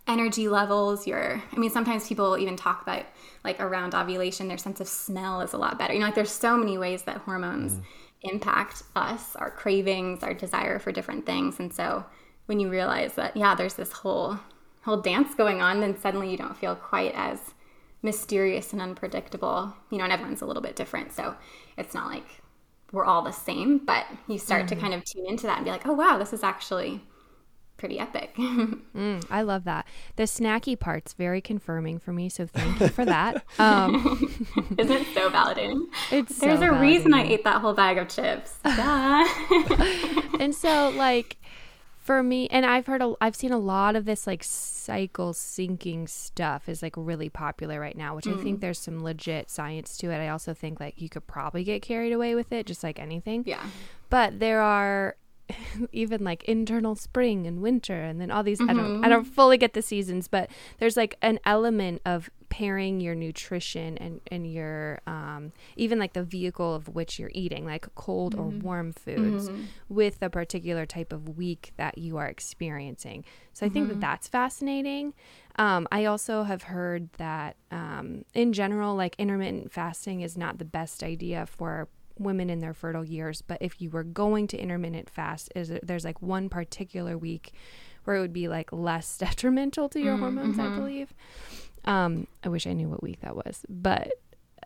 [0.08, 3.04] energy levels, your I mean sometimes people even talk about
[3.44, 5.92] like around ovulation their sense of smell is a lot better.
[5.92, 7.82] You know like there's so many ways that hormones mm.
[8.22, 11.60] impact us, our cravings, our desire for different things.
[11.60, 12.04] And so
[12.46, 14.38] when you realize that yeah, there's this whole
[14.82, 17.54] whole dance going on, then suddenly you don't feel quite as
[18.02, 19.74] mysterious and unpredictable.
[19.90, 21.12] You know, and everyone's a little bit different.
[21.12, 21.36] So
[21.76, 22.40] it's not like
[22.92, 24.76] we're all the same, but you start mm-hmm.
[24.76, 27.02] to kind of tune into that and be like, "Oh wow, this is actually
[27.78, 28.34] pretty epic.
[28.36, 29.86] mm, I love that.
[30.16, 33.44] The snacky part's very confirming for me, so thank you for that.
[33.58, 34.46] Um,
[34.78, 35.86] Isn't it so validating?
[36.12, 36.80] It's There's so a validating.
[36.80, 38.58] reason I ate that whole bag of chips.
[40.40, 41.36] and so, like,
[42.08, 46.08] for me, and I've heard, a, I've seen a lot of this like cycle syncing
[46.08, 48.32] stuff is like really popular right now, which mm.
[48.40, 48.60] I think mm.
[48.62, 50.16] there's some legit science to it.
[50.16, 53.42] I also think like you could probably get carried away with it, just like anything.
[53.44, 53.62] Yeah.
[54.08, 55.16] But there are
[55.92, 58.70] even like internal spring and winter and then all these mm-hmm.
[58.70, 63.00] I don't I don't fully get the seasons but there's like an element of pairing
[63.00, 67.86] your nutrition and and your um even like the vehicle of which you're eating like
[67.94, 68.42] cold mm-hmm.
[68.42, 69.64] or warm foods mm-hmm.
[69.88, 74.00] with a particular type of week that you are experiencing so I think that mm-hmm.
[74.00, 75.14] that's fascinating
[75.58, 80.64] um, I also have heard that um, in general, like intermittent fasting is not the
[80.64, 83.42] best idea for women in their fertile years.
[83.42, 87.52] But if you were going to intermittent fast, is there's like one particular week
[88.04, 90.74] where it would be like less detrimental to your mm, hormones, mm-hmm.
[90.74, 91.14] I believe.
[91.84, 94.12] Um, I wish I knew what week that was, but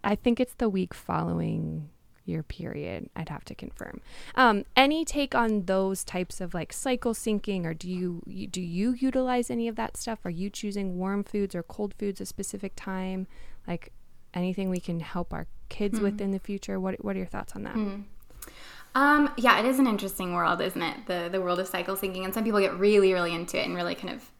[0.04, 1.90] I think it's the week following
[2.24, 3.10] your period.
[3.16, 4.00] I'd have to confirm.
[4.34, 8.60] Um, any take on those types of like cycle syncing, or do you, you do
[8.60, 10.20] you utilize any of that stuff?
[10.24, 13.26] Are you choosing warm foods or cold foods a specific time?
[13.66, 13.92] Like
[14.34, 16.02] anything we can help our kids mm.
[16.02, 16.78] with in the future?
[16.78, 17.74] What What are your thoughts on that?
[17.74, 18.04] Mm.
[18.94, 21.06] Um, yeah, it is an interesting world, isn't it?
[21.06, 23.74] The the world of cycle syncing, and some people get really, really into it and
[23.74, 24.30] really kind of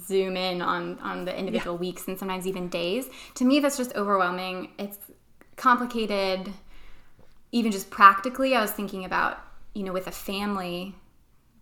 [0.00, 1.80] zoom in on on the individual yeah.
[1.80, 3.08] weeks and sometimes even days.
[3.34, 4.70] To me, that's just overwhelming.
[4.78, 4.98] It's
[5.56, 6.52] complicated,
[7.52, 8.54] even just practically.
[8.54, 9.38] I was thinking about
[9.74, 10.94] you know with a family.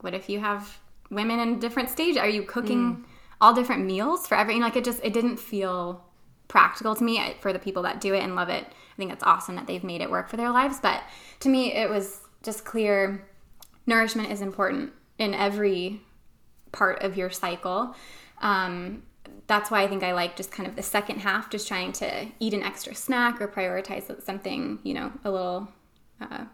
[0.01, 0.79] What if you have
[1.11, 2.17] women in different stages?
[2.17, 3.05] Are you cooking mm.
[3.41, 4.59] all different meals for every?
[4.61, 6.05] Like it just it didn't feel
[6.49, 8.65] practical to me for the people that do it and love it.
[8.65, 10.81] I think it's awesome that they've made it work for their lives.
[10.81, 11.03] But
[11.41, 13.27] to me, it was just clear
[13.87, 16.01] nourishment is important in every
[16.73, 17.95] part of your cycle.
[18.41, 19.03] Um,
[19.47, 22.27] that's why I think I like just kind of the second half, just trying to
[22.39, 25.69] eat an extra snack or prioritize something, you know, a little
[26.21, 26.45] uh,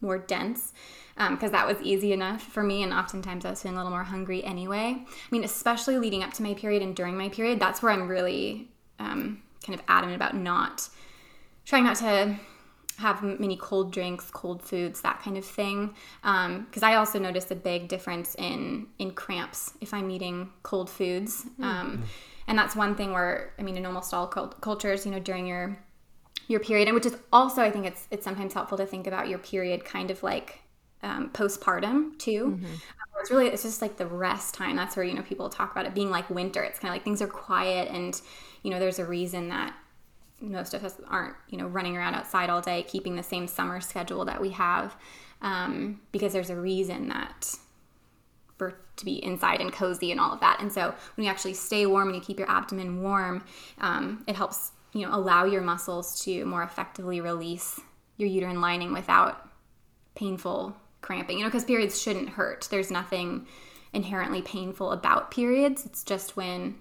[0.00, 0.72] more dense
[1.16, 2.82] because um, that was easy enough for me.
[2.82, 5.04] And oftentimes I was feeling a little more hungry anyway.
[5.06, 8.08] I mean, especially leading up to my period and during my period, that's where I'm
[8.08, 10.88] really um, kind of adamant about not
[11.64, 12.36] trying not to
[13.00, 15.94] have many cold drinks, cold foods, that kind of thing.
[16.22, 20.88] Because um, I also notice a big difference in in cramps if I'm eating cold
[20.88, 21.44] foods.
[21.58, 21.64] Mm.
[21.64, 22.04] Um,
[22.46, 25.78] and that's one thing where I mean, in almost all cultures, you know, during your
[26.48, 29.28] your period, and which is also I think it's it's sometimes helpful to think about
[29.28, 30.60] your period kind of like
[31.02, 32.58] um, postpartum too.
[32.58, 32.74] Mm-hmm.
[33.20, 34.76] it's really it's just like the rest time.
[34.76, 36.62] That's where you know people talk about it being like winter.
[36.62, 38.20] It's kind of like things are quiet and
[38.62, 39.74] you know, there's a reason that
[40.40, 43.80] most of us aren't, you know, running around outside all day, keeping the same summer
[43.80, 44.96] schedule that we have,
[45.42, 47.54] um, because there's a reason that
[48.58, 50.58] we're to be inside and cozy and all of that.
[50.60, 53.44] And so when you actually stay warm and you keep your abdomen warm,
[53.78, 57.80] um, it helps, you know, allow your muscles to more effectively release
[58.18, 59.48] your uterine lining without
[60.14, 61.38] painful cramping.
[61.38, 62.68] You know, because periods shouldn't hurt.
[62.70, 63.46] There's nothing
[63.92, 65.86] inherently painful about periods.
[65.86, 66.76] It's just when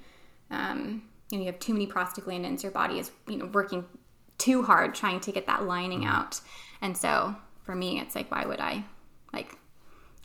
[0.51, 3.85] um, you know you have too many prostaglandins your body is you know working
[4.37, 6.09] too hard trying to get that lining mm-hmm.
[6.09, 6.41] out
[6.81, 8.83] and so for me it's like why would i
[9.33, 9.55] like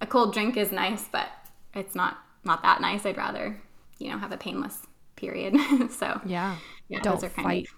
[0.00, 1.28] a cold drink is nice but
[1.74, 3.60] it's not not that nice i'd rather
[3.98, 4.82] you know have a painless
[5.16, 5.54] period
[5.90, 6.56] so yeah,
[6.88, 7.74] yeah don't fight of,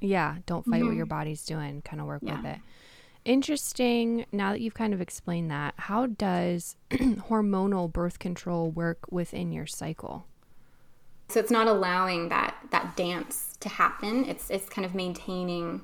[0.00, 0.88] yeah don't fight mm-hmm.
[0.88, 2.36] what your body's doing kind of work yeah.
[2.36, 2.58] with it
[3.28, 4.24] Interesting.
[4.32, 9.66] Now that you've kind of explained that, how does hormonal birth control work within your
[9.66, 10.26] cycle?
[11.28, 14.24] So it's not allowing that that dance to happen.
[14.24, 15.82] It's it's kind of maintaining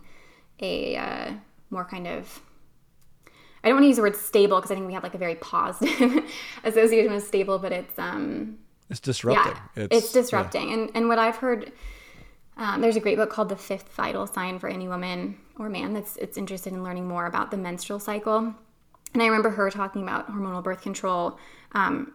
[0.60, 1.32] a uh,
[1.70, 2.40] more kind of
[3.62, 5.18] I don't want to use the word stable because I think we have like a
[5.18, 6.30] very positive
[6.64, 8.58] association with stable, but it's um
[8.90, 9.54] it's disrupting.
[9.76, 10.68] Yeah, it's, it's disrupting.
[10.68, 10.74] Yeah.
[10.74, 11.72] And and what I've heard
[12.56, 15.92] um, there's a great book called The Fifth Vital Sign for any woman or man
[15.92, 18.54] that's it's interested in learning more about the menstrual cycle.
[19.12, 21.38] And I remember her talking about hormonal birth control
[21.72, 22.12] um,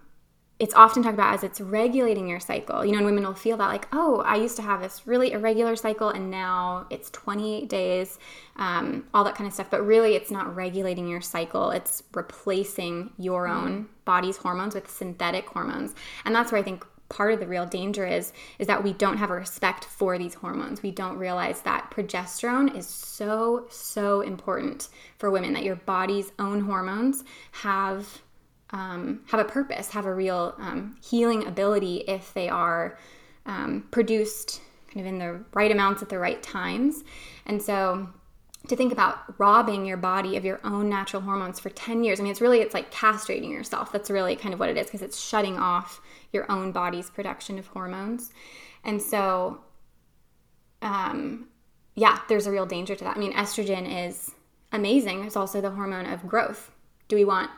[0.59, 2.85] it's often talked about as it's regulating your cycle.
[2.85, 5.31] You know, and women will feel that like, oh, I used to have this really
[5.31, 8.19] irregular cycle and now it's 28 days,
[8.57, 9.67] um, all that kind of stuff.
[9.69, 13.55] But really, it's not regulating your cycle, it's replacing your mm.
[13.55, 15.95] own body's hormones with synthetic hormones.
[16.25, 19.17] And that's where I think part of the real danger is is that we don't
[19.17, 24.89] have a respect for these hormones we don't realize that progesterone is so so important
[25.17, 28.21] for women that your body's own hormones have
[28.71, 32.97] um, have a purpose, have a real um, healing ability if they are
[33.45, 34.61] um, produced
[34.93, 37.03] kind of in the right amounts at the right times.
[37.45, 38.09] And so
[38.67, 42.23] to think about robbing your body of your own natural hormones for 10 years, I
[42.23, 43.91] mean, it's really, it's like castrating yourself.
[43.91, 46.01] That's really kind of what it is because it's shutting off
[46.31, 48.31] your own body's production of hormones.
[48.83, 49.61] And so,
[50.81, 51.47] um,
[51.95, 53.17] yeah, there's a real danger to that.
[53.17, 54.31] I mean, estrogen is
[54.71, 55.23] amazing.
[55.23, 56.71] It's also the hormone of growth.
[57.07, 57.49] Do we want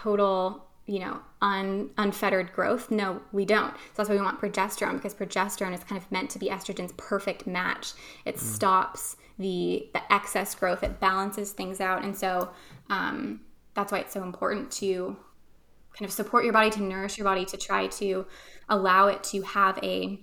[0.00, 2.90] total you know un, unfettered growth?
[2.90, 3.74] No we don't.
[3.74, 6.92] So that's why we want progesterone because progesterone is kind of meant to be estrogen's
[6.96, 7.92] perfect match.
[8.24, 8.40] It mm.
[8.40, 10.82] stops the the excess growth.
[10.82, 12.04] It balances things out.
[12.04, 12.50] And so
[12.90, 13.40] um,
[13.74, 15.16] that's why it's so important to
[15.98, 18.24] kind of support your body to nourish your body to try to
[18.68, 20.20] allow it to have a,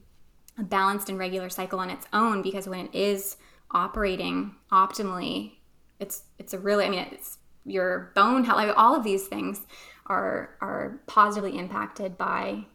[0.58, 3.38] a balanced and regular cycle on its own because when it is
[3.72, 5.54] operating optimally
[6.00, 9.62] it's it's a really i mean it's your bone health, like all of these things
[10.08, 12.66] are are positively impacted by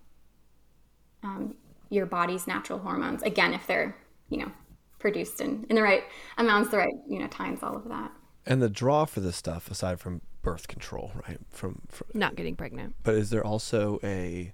[1.23, 1.55] um,
[1.89, 3.23] your body's natural hormones.
[3.23, 3.97] Again, if they're
[4.29, 4.53] you know
[4.99, 6.05] produced in, in the right
[6.39, 8.13] amounts, the right you know times, all of that.
[8.47, 11.39] And the draw for this stuff, aside from birth control, right?
[11.51, 14.53] From, from not getting pregnant, but is there also a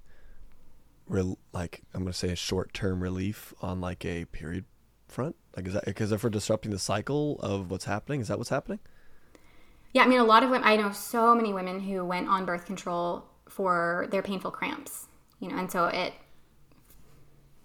[1.08, 4.64] real like I'm going to say a short term relief on like a period
[5.08, 5.36] front?
[5.56, 8.50] Like is that because if we're disrupting the cycle of what's happening, is that what's
[8.50, 8.80] happening?
[9.96, 12.44] Yeah, I mean, a lot of women, I know so many women who went on
[12.44, 15.06] birth control for their painful cramps,
[15.40, 16.12] you know, and so it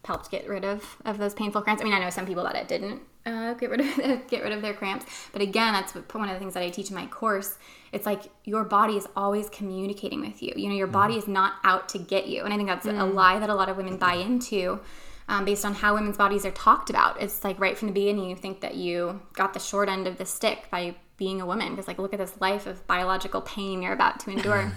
[0.06, 1.82] helped get rid of, of those painful cramps.
[1.82, 4.54] I mean, I know some people that it didn't uh, get rid of get rid
[4.54, 7.06] of their cramps, but again, that's one of the things that I teach in my
[7.08, 7.58] course.
[7.92, 10.54] It's like your body is always communicating with you.
[10.56, 10.94] You know, your mm.
[10.94, 12.98] body is not out to get you, and I think that's mm.
[12.98, 14.80] a lie that a lot of women buy into.
[15.28, 18.30] Um, based on how women's bodies are talked about, it's like right from the beginning,
[18.30, 21.70] you think that you got the short end of the stick by being a woman
[21.70, 24.72] because like look at this life of biological pain you're about to endure.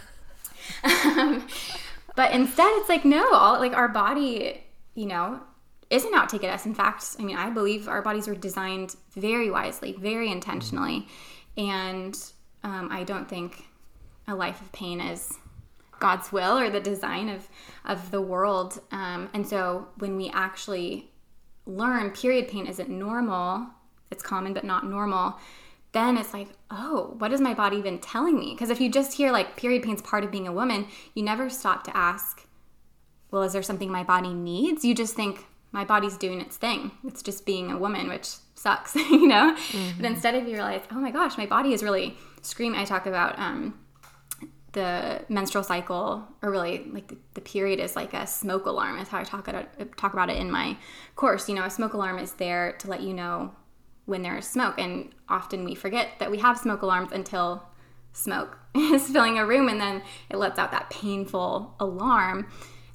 [0.84, 1.47] Um,
[2.16, 4.62] but instead it's like no all like our body
[4.95, 5.40] you know
[5.88, 6.66] isn't out to get us.
[6.66, 11.09] In fact i mean i believe our bodies were designed very wisely very intentionally.
[11.57, 12.14] And
[12.62, 13.64] um, i don't think
[14.28, 15.38] a life of pain is
[15.99, 17.49] god's will or the design of
[17.86, 18.82] of the world.
[18.92, 21.11] Um, and so when we actually
[21.64, 23.66] learn period pain isn't normal
[24.11, 25.38] it's common but not normal
[25.95, 28.53] then it's like, oh, what is my body even telling me?
[28.53, 31.49] Because if you just hear like period pain's part of being a woman, you never
[31.49, 32.47] stop to ask,
[33.30, 34.84] well, is there something my body needs?
[34.84, 36.90] You just think my body's doing its thing.
[37.05, 39.57] It's just being a woman, which sucks, you know?
[39.70, 40.01] Mm-hmm.
[40.01, 42.78] But instead of you realize, oh my gosh, my body is really screaming.
[42.78, 43.78] I talk about um,
[44.72, 48.99] the menstrual cycle, or really like the, the, period is like a smoke alarm.
[48.99, 50.76] Is how I talk about, talk about it in my
[51.14, 51.49] course.
[51.49, 53.53] You know, a smoke alarm is there to let you know
[54.07, 54.78] when there's smoke.
[54.78, 57.66] And often we forget that we have smoke alarms until
[58.12, 62.48] smoke is filling a room and then it lets out that painful alarm.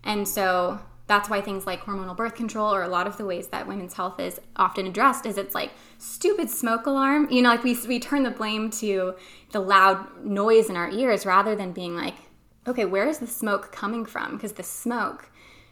[0.03, 0.79] And so
[1.09, 3.95] that's why things like hormonal birth control or a lot of the ways that women's
[3.95, 7.99] health is often addressed is it's like stupid smoke alarm you know like we, we
[7.99, 9.15] turn the blame to
[9.51, 12.13] the loud noise in our ears rather than being like
[12.67, 15.28] okay where is the smoke coming from because the smoke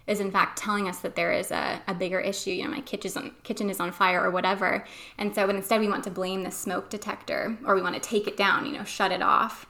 [0.07, 2.51] is in fact telling us that there is a, a bigger issue.
[2.51, 4.85] You know, my kitchen on, kitchen is on fire or whatever.
[5.17, 8.27] And so, instead, we want to blame the smoke detector or we want to take
[8.27, 9.65] it down, you know, shut it off,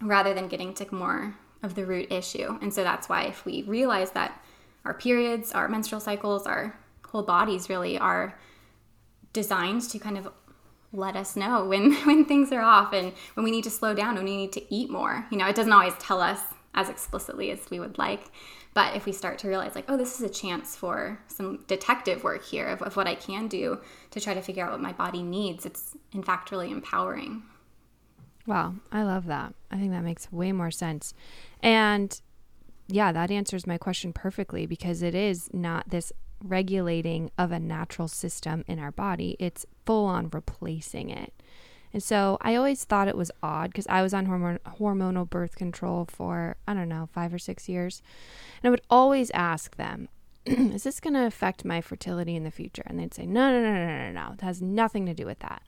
[0.00, 2.56] rather than getting to more of the root issue.
[2.62, 4.40] And so that's why if we realize that
[4.84, 8.38] our periods, our menstrual cycles, our whole bodies really are
[9.32, 10.28] designed to kind of
[10.92, 14.14] let us know when when things are off and when we need to slow down
[14.14, 16.40] when we need to eat more you know it doesn't always tell us
[16.74, 18.30] as explicitly as we would like
[18.74, 22.22] but if we start to realize, like, oh, this is a chance for some detective
[22.22, 24.92] work here of, of what I can do to try to figure out what my
[24.92, 27.42] body needs, it's in fact really empowering.
[28.46, 29.54] Wow, I love that.
[29.70, 31.12] I think that makes way more sense.
[31.62, 32.18] And
[32.86, 36.12] yeah, that answers my question perfectly because it is not this
[36.42, 41.32] regulating of a natural system in our body, it's full on replacing it.
[41.92, 45.56] And so I always thought it was odd because I was on hormone, hormonal birth
[45.56, 48.02] control for, I don't know, five or six years.
[48.62, 50.08] And I would always ask them,
[50.44, 52.82] is this going to affect my fertility in the future?
[52.86, 54.32] And they'd say, no, no, no, no, no, no.
[54.34, 55.62] It has nothing to do with that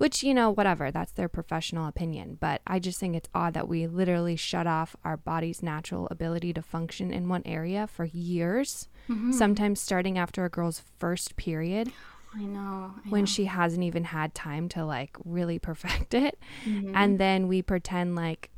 [0.00, 2.38] which, you know, whatever, that's their professional opinion.
[2.40, 6.54] But I just think it's odd that we literally shut off our body's natural ability
[6.54, 9.32] to function in one area for years, mm-hmm.
[9.32, 11.92] sometimes starting after a girl's first period.
[12.34, 13.26] I know, I when know.
[13.26, 16.38] she hasn't even had time to like really perfect it.
[16.64, 16.92] Mm-hmm.
[16.94, 18.50] And then we pretend like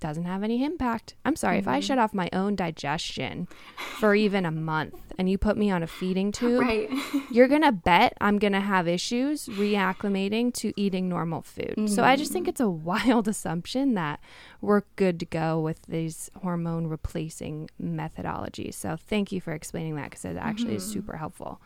[0.00, 1.14] doesn't have any impact.
[1.24, 1.64] I'm sorry, mm-hmm.
[1.64, 1.86] if I mm-hmm.
[1.86, 3.48] shut off my own digestion
[3.98, 6.90] for even a month and you put me on a feeding tube, right.
[7.30, 11.74] you're going to bet I'm going to have issues reacclimating to eating normal food.
[11.76, 11.86] Mm-hmm.
[11.86, 12.50] So I just think mm-hmm.
[12.50, 14.20] it's a wild assumption that
[14.60, 18.74] we're good to go with these hormone replacing methodologies.
[18.74, 20.76] So thank you for explaining that because it actually mm-hmm.
[20.76, 21.60] is super helpful.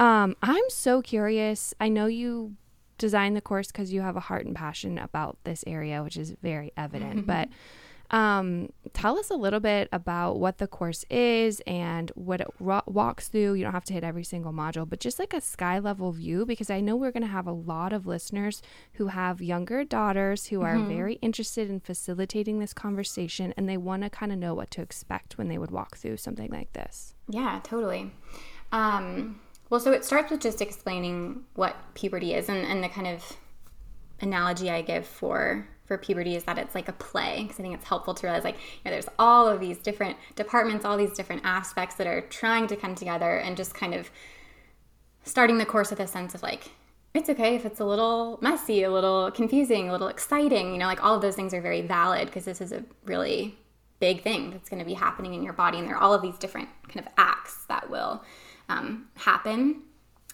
[0.00, 1.74] Um, I'm so curious.
[1.78, 2.56] I know you
[2.96, 6.34] designed the course because you have a heart and passion about this area, which is
[6.42, 7.26] very evident.
[7.26, 7.26] Mm-hmm.
[7.26, 7.48] But
[8.10, 12.82] um, tell us a little bit about what the course is and what it ro-
[12.86, 13.54] walks through.
[13.54, 16.44] You don't have to hit every single module, but just like a sky level view,
[16.44, 18.62] because I know we're going to have a lot of listeners
[18.94, 20.88] who have younger daughters who are mm-hmm.
[20.88, 24.82] very interested in facilitating this conversation and they want to kind of know what to
[24.82, 27.14] expect when they would walk through something like this.
[27.28, 28.10] Yeah, totally.
[28.72, 29.40] Um,
[29.70, 33.36] well, so it starts with just explaining what puberty is, and, and the kind of
[34.20, 37.74] analogy I give for for puberty is that it's like a play because I think
[37.74, 41.12] it's helpful to realize like you know, there's all of these different departments, all these
[41.12, 44.10] different aspects that are trying to come together, and just kind of
[45.24, 46.70] starting the course with a sense of like
[47.12, 50.72] it's okay if it's a little messy, a little confusing, a little exciting.
[50.72, 53.56] You know, like all of those things are very valid because this is a really
[54.00, 56.22] big thing that's going to be happening in your body, and there are all of
[56.22, 58.24] these different kind of acts that will
[58.70, 59.82] um, happen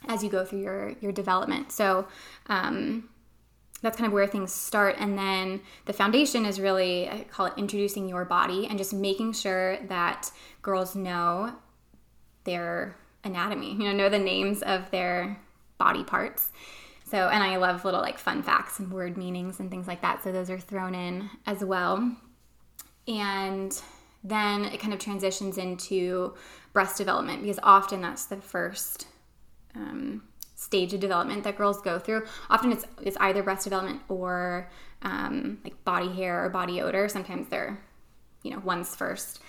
[0.09, 1.72] as you go through your your development.
[1.72, 2.07] So
[2.47, 3.09] um,
[3.82, 7.55] that's kind of where things start, and then the foundation is really I call it
[7.57, 10.30] introducing your body and just making sure that
[10.62, 11.55] girls know
[12.45, 13.72] their anatomy.
[13.72, 15.39] You know, know the names of their
[15.78, 16.51] body parts.
[17.05, 20.24] So, and I love little like fun facts and word meanings and things like that.
[20.24, 22.16] So those are thrown in as well.
[23.07, 23.80] And
[24.24, 26.34] then it kind of transitions into
[26.76, 29.06] breast development because often that's the first
[29.74, 30.22] um,
[30.56, 32.22] stage of development that girls go through.
[32.50, 34.68] Often it's it's either breast development or
[35.00, 37.08] um, like body hair or body odor.
[37.08, 37.80] Sometimes they're
[38.42, 39.40] you know one's first.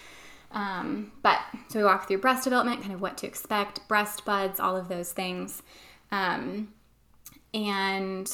[0.53, 4.61] Um, but so we walk through breast development, kind of what to expect, breast buds,
[4.61, 5.63] all of those things,
[6.13, 6.69] um,
[7.53, 8.31] and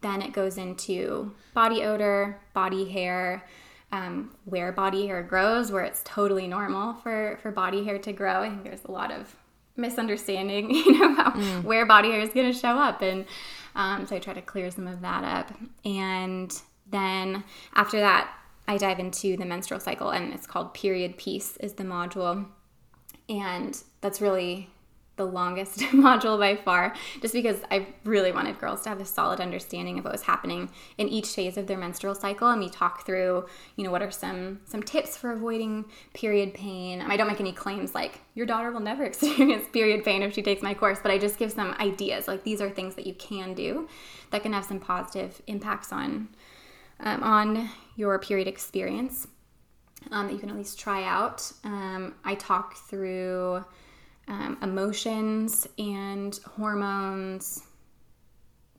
[0.00, 3.44] then it goes into body odor, body hair
[3.92, 8.42] um, where body hair grows, where it's totally normal for, for body hair to grow.
[8.42, 9.36] I think there's a lot of
[9.76, 11.62] misunderstanding, you know, about mm.
[11.62, 13.02] where body hair is going to show up.
[13.02, 13.26] And
[13.76, 15.56] um, so I try to clear some of that up.
[15.84, 16.52] And
[16.90, 18.34] then after that,
[18.66, 22.46] I dive into the menstrual cycle, and it's called Period Peace, is the module.
[23.28, 24.70] And that's really
[25.16, 29.40] the longest module by far, just because I really wanted girls to have a solid
[29.40, 32.48] understanding of what was happening in each phase of their menstrual cycle.
[32.48, 33.46] And we talk through,
[33.76, 35.84] you know, what are some some tips for avoiding
[36.14, 37.02] period pain.
[37.02, 40.42] I don't make any claims like your daughter will never experience period pain if she
[40.42, 42.26] takes my course, but I just give some ideas.
[42.26, 43.88] Like these are things that you can do
[44.30, 46.28] that can have some positive impacts on
[47.00, 49.26] um, on your period experience.
[50.10, 51.52] Um, that you can at least try out.
[51.62, 53.64] Um, I talk through
[54.32, 57.64] um, emotions and hormones,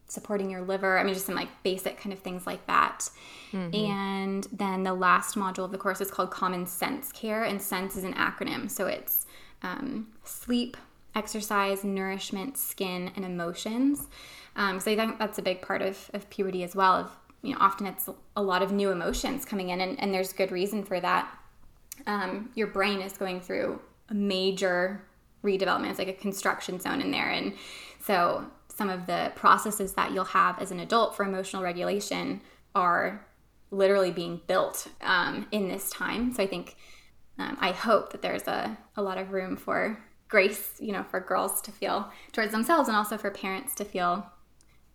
[0.07, 0.97] supporting your liver.
[0.97, 3.07] I mean, just some like basic kind of things like that.
[3.51, 3.75] Mm-hmm.
[3.91, 7.95] And then the last module of the course is called Common Sense Care, and sense
[7.95, 8.69] is an acronym.
[8.69, 9.27] So it's
[9.61, 10.75] um, sleep,
[11.13, 14.07] exercise, nourishment, skin, and emotions.
[14.55, 16.93] Um, so I think that's a big part of, of puberty as well.
[16.93, 17.11] Of
[17.43, 20.51] you know, often it's a lot of new emotions coming in, and, and there's good
[20.51, 21.31] reason for that.
[22.07, 23.79] Um, your brain is going through
[24.09, 25.03] a major
[25.43, 25.89] redevelopment.
[25.89, 27.29] It's like a construction zone in there.
[27.29, 27.53] And
[27.99, 32.41] so some of the processes that you'll have as an adult for emotional regulation
[32.75, 33.25] are
[33.71, 36.33] literally being built um, in this time.
[36.33, 36.75] So I think,
[37.37, 41.19] um, I hope that there's a, a lot of room for grace, you know, for
[41.19, 44.25] girls to feel towards themselves and also for parents to feel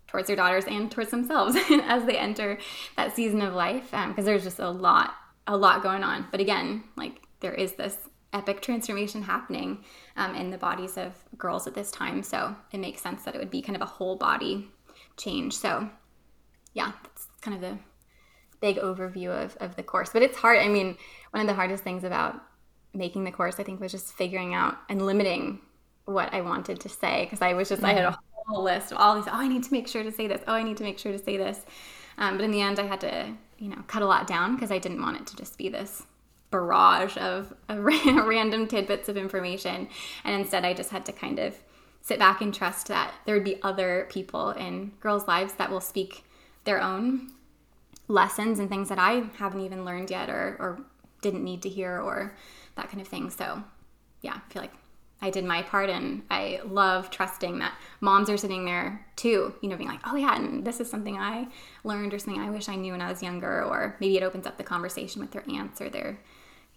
[0.07, 2.59] towards their daughters and towards themselves as they enter
[2.97, 3.91] that season of life.
[3.91, 5.15] Because um, there's just a lot,
[5.47, 6.27] a lot going on.
[6.31, 7.97] But again, like there is this
[8.33, 9.85] epic transformation happening
[10.17, 12.23] um, in the bodies of girls at this time.
[12.23, 14.69] So it makes sense that it would be kind of a whole body
[15.17, 15.57] change.
[15.57, 15.89] So,
[16.75, 17.79] yeah, that's kind of the
[18.61, 20.11] big overview of, of the course.
[20.13, 20.59] But it's hard.
[20.59, 20.97] I mean,
[21.31, 22.41] one of the hardest things about
[22.93, 25.61] making the course, I think, was just figuring out and limiting
[26.05, 27.91] what I wanted to say because I was just, mm-hmm.
[27.91, 30.13] I had a whole list of all these, oh, I need to make sure to
[30.13, 30.43] say this.
[30.47, 31.65] Oh, I need to make sure to say this.
[32.19, 34.71] Um, but in the end, I had to, you know, cut a lot down because
[34.71, 36.03] I didn't want it to just be this
[36.51, 39.89] barrage of, of random tidbits of information.
[40.25, 41.57] And instead, I just had to kind of
[42.01, 45.81] sit back and trust that there would be other people in girls' lives that will
[45.81, 46.25] speak
[46.65, 47.33] their own
[48.09, 50.81] lessons and things that I haven't even learned yet or, or
[51.21, 52.35] didn't need to hear or
[52.77, 53.31] that kind of thing.
[53.31, 53.63] So,
[54.23, 54.73] yeah, I feel like
[55.21, 59.69] I did my part and I love trusting that moms are sitting there too, you
[59.69, 61.49] know, being like, oh yeah, and this is something I
[61.83, 64.47] learned or something I wish I knew when I was younger, or maybe it opens
[64.47, 66.21] up the conversation with their aunts or their,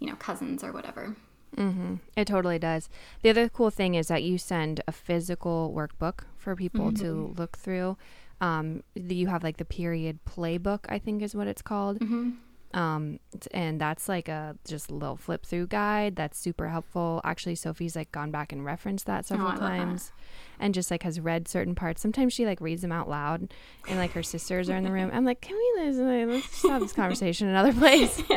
[0.01, 1.15] you know, cousins or whatever.
[1.55, 1.95] Mm-hmm.
[2.15, 2.89] It totally does.
[3.21, 7.03] The other cool thing is that you send a physical workbook for people mm-hmm.
[7.03, 7.97] to look through.
[8.41, 11.99] Um, you have like the period playbook, I think is what it's called.
[11.99, 12.31] Mm-hmm.
[12.73, 13.19] Um,
[13.51, 17.21] and that's like a just little flip through guide that's super helpful.
[17.23, 20.65] Actually, Sophie's like gone back and referenced that several oh, times that.
[20.65, 22.01] and just like has read certain parts.
[22.01, 23.53] Sometimes she like reads them out loud
[23.87, 25.09] and like her sisters are in the room.
[25.13, 28.21] I'm like, can we let's, let's have this conversation another place?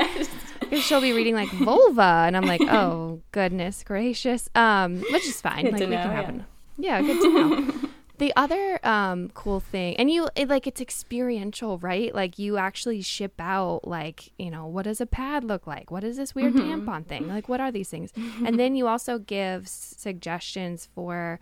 [0.60, 4.48] Because she'll be reading like vulva and I'm like, oh goodness gracious.
[4.54, 5.64] Um, which is fine.
[5.64, 6.34] Good like we know, can have
[6.78, 7.00] yeah.
[7.00, 7.74] yeah, good to know.
[8.16, 12.14] The other um, cool thing, and you it, like it's experiential, right?
[12.14, 15.90] Like you actually ship out, like you know, what does a pad look like?
[15.90, 16.88] What is this weird mm-hmm.
[16.88, 17.26] tampon thing?
[17.26, 18.12] Like, what are these things?
[18.46, 21.40] and then you also give suggestions for,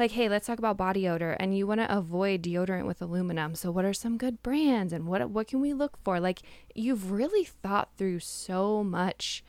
[0.00, 3.54] like, hey, let's talk about body odor, and you want to avoid deodorant with aluminum.
[3.54, 6.18] So, what are some good brands, and what what can we look for?
[6.18, 6.40] Like,
[6.74, 9.44] you've really thought through so much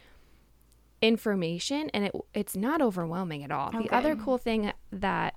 [1.02, 3.70] information, and it it's not overwhelming at all.
[3.70, 3.88] Okay.
[3.88, 5.34] The other cool thing that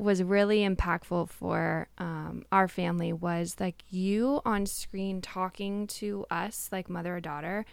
[0.00, 6.68] was really impactful for um, our family was like you on screen talking to us
[6.72, 7.66] like mother or daughter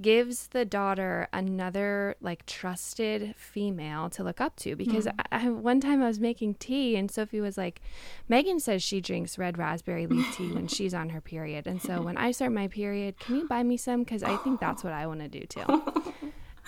[0.00, 4.74] gives the daughter another like trusted female to look up to.
[4.74, 5.12] Because mm.
[5.30, 7.80] I, I, one time I was making tea and Sophie was like
[8.28, 11.66] Megan says she drinks red raspberry leaf tea when she's on her period.
[11.66, 14.02] And so when I start my period can you buy me some?
[14.02, 15.64] Because I think that's what I want to do too.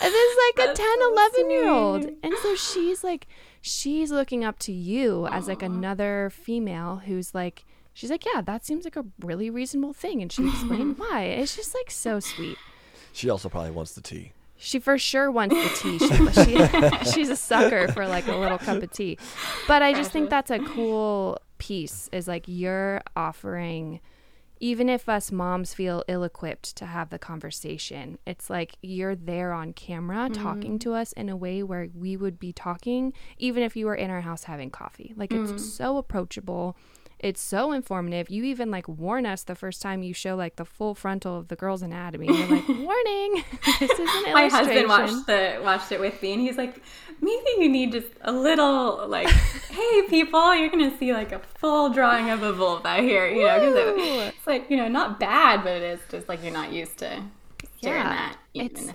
[0.01, 2.05] And is like a 10 so 11 year old.
[2.23, 3.29] and so she's like
[3.63, 8.67] she's looking up to you as like another female who's like she's like yeah that
[8.67, 11.23] seems like a really reasonable thing and she explained why.
[11.23, 12.59] It's just like so sweet.
[13.13, 14.33] She also probably wants the tea.
[14.57, 15.99] She for sure wants the tea.
[16.33, 19.19] She, she, she's a sucker for like a little cup of tea.
[19.69, 24.01] But i just think that's a cool piece is like you're offering
[24.63, 29.53] even if us moms feel ill equipped to have the conversation, it's like you're there
[29.53, 30.41] on camera mm-hmm.
[30.41, 33.97] talking to us in a way where we would be talking, even if you were
[33.97, 35.15] in our house having coffee.
[35.17, 35.55] Like mm-hmm.
[35.55, 36.77] it's so approachable.
[37.23, 38.31] It's so informative.
[38.31, 41.49] You even like warn us the first time you show like the full frontal of
[41.49, 42.27] the girl's anatomy.
[42.27, 43.45] You're like, warning,
[43.79, 44.33] this is an illustration.
[44.35, 46.83] My husband watched the watched it with me, and he's like,
[47.21, 51.91] maybe you need just a little like, hey people, you're gonna see like a full
[51.91, 55.63] drawing of a vulva here, you know, because it, it's like you know not bad,
[55.63, 57.23] but it is just like you're not used to
[57.83, 58.37] yeah, that.
[58.55, 58.91] It's,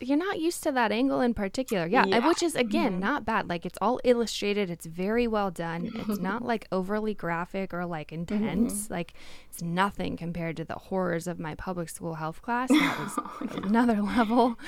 [0.00, 1.86] you're not used to that angle in particular.
[1.86, 2.26] Yeah, yeah.
[2.26, 3.00] which is again mm-hmm.
[3.00, 3.48] not bad.
[3.48, 4.70] Like it's all illustrated.
[4.70, 5.90] It's very well done.
[5.94, 8.84] It's not like overly graphic or like intense.
[8.84, 8.92] Mm-hmm.
[8.92, 9.14] Like
[9.48, 12.68] it's nothing compared to the horrors of my public school health class.
[12.70, 14.58] That was oh, another level.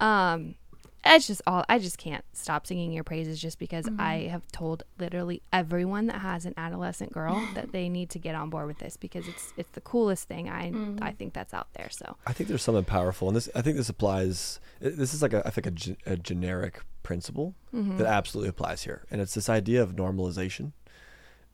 [0.00, 0.56] Um,
[1.04, 4.00] it's just all I just can't stop singing your praises just because mm-hmm.
[4.00, 8.34] I have told literally everyone that has an adolescent girl that they need to get
[8.34, 11.02] on board with this because it's it's the coolest thing I mm-hmm.
[11.02, 11.88] I think that's out there.
[11.90, 14.60] So I think there's something powerful, and this I think this applies.
[14.80, 17.98] This is like a I think a, a generic principle mm-hmm.
[17.98, 20.72] that absolutely applies here, and it's this idea of normalization.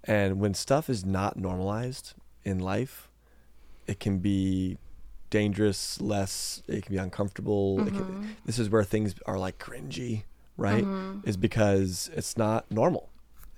[0.05, 3.09] And when stuff is not normalized in life,
[3.87, 4.79] it can be
[5.31, 6.63] dangerous, less.
[6.69, 7.79] It can be uncomfortable.
[7.79, 7.97] Mm-hmm.
[7.97, 10.23] Can, this is where things are like cringy,
[10.57, 10.85] right?
[10.85, 11.29] Mm-hmm.
[11.29, 13.11] Is because it's not normal.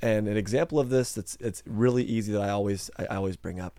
[0.02, 3.60] And an example of this that's it's really easy that I always I always bring
[3.60, 3.78] up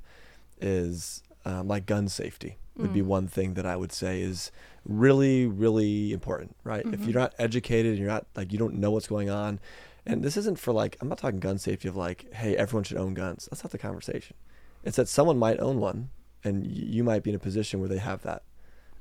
[0.59, 2.93] is um, like gun safety would mm.
[2.93, 4.51] be one thing that I would say is
[4.85, 6.85] really really important, right?
[6.85, 6.93] Mm-hmm.
[6.93, 9.59] If you're not educated and you're not like you don't know what's going on,
[10.05, 12.97] and this isn't for like I'm not talking gun safety of like hey everyone should
[12.97, 13.47] own guns.
[13.49, 14.35] That's not the conversation.
[14.83, 16.09] It's that someone might own one
[16.43, 18.43] and you might be in a position where they have that.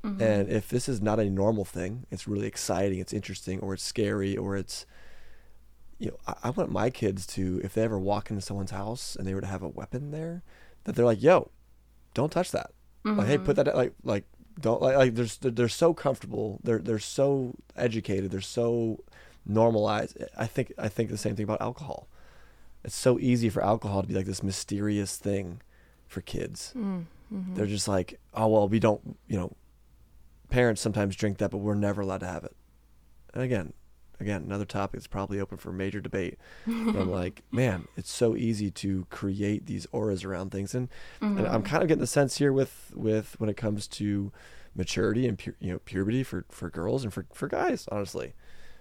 [0.03, 0.21] Mm-hmm.
[0.21, 3.83] And if this is not a normal thing, it's really exciting, it's interesting, or it's
[3.83, 4.85] scary, or it's,
[5.99, 9.15] you know, I, I, want my kids to, if they ever walk into someone's house
[9.15, 10.41] and they were to have a weapon there,
[10.85, 11.51] that they're like, yo,
[12.15, 12.71] don't touch that.
[13.05, 13.19] Mm-hmm.
[13.19, 13.63] Like, hey, put mm-hmm.
[13.65, 14.23] that, like, like,
[14.59, 16.59] don't, like, like, there's, they're, they're so comfortable.
[16.63, 18.31] They're, they're so educated.
[18.31, 19.03] They're so
[19.45, 20.17] normalized.
[20.35, 22.07] I think, I think the same thing about alcohol.
[22.83, 25.61] It's so easy for alcohol to be like this mysterious thing
[26.07, 26.73] for kids.
[26.75, 27.55] Mm Mm-hmm.
[27.55, 29.55] They're just like, oh well, we don't, you know,
[30.49, 32.55] parents sometimes drink that, but we're never allowed to have it.
[33.33, 33.73] And again,
[34.21, 36.37] again, another topic that's probably open for major debate.
[36.65, 40.89] but I'm like, man, it's so easy to create these auras around things, and,
[41.21, 41.39] mm-hmm.
[41.39, 44.31] and I'm kind of getting the sense here with with when it comes to
[44.73, 48.33] maturity and pu- you know puberty for for girls and for for guys, honestly,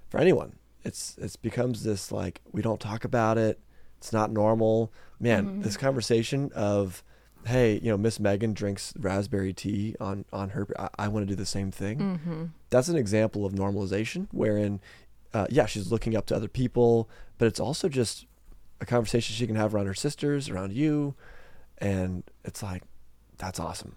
[0.08, 0.56] for anyone.
[0.84, 3.60] It's it's becomes this like we don't talk about it.
[3.98, 4.92] It's not normal.
[5.18, 5.62] Man, mm-hmm.
[5.62, 7.02] this conversation of
[7.46, 10.66] hey, you know, Miss Megan drinks raspberry tea on on her.
[10.78, 11.98] I, I want to do the same thing.
[11.98, 12.44] Mm-hmm.
[12.70, 14.80] That's an example of normalization, wherein,
[15.32, 18.26] uh, yeah, she's looking up to other people, but it's also just
[18.80, 21.14] a conversation she can have around her sisters, around you,
[21.78, 22.82] and it's like,
[23.38, 23.96] that's awesome,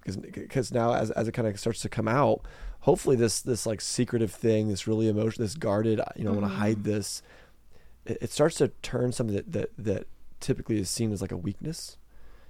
[0.00, 2.42] because because now as as it kind of starts to come out,
[2.80, 6.42] hopefully this this like secretive thing, this really emotional, this guarded, you know, mm-hmm.
[6.42, 7.22] want to hide this.
[8.04, 10.06] It, it starts to turn something that that that
[10.40, 11.96] typically is seen as like a weakness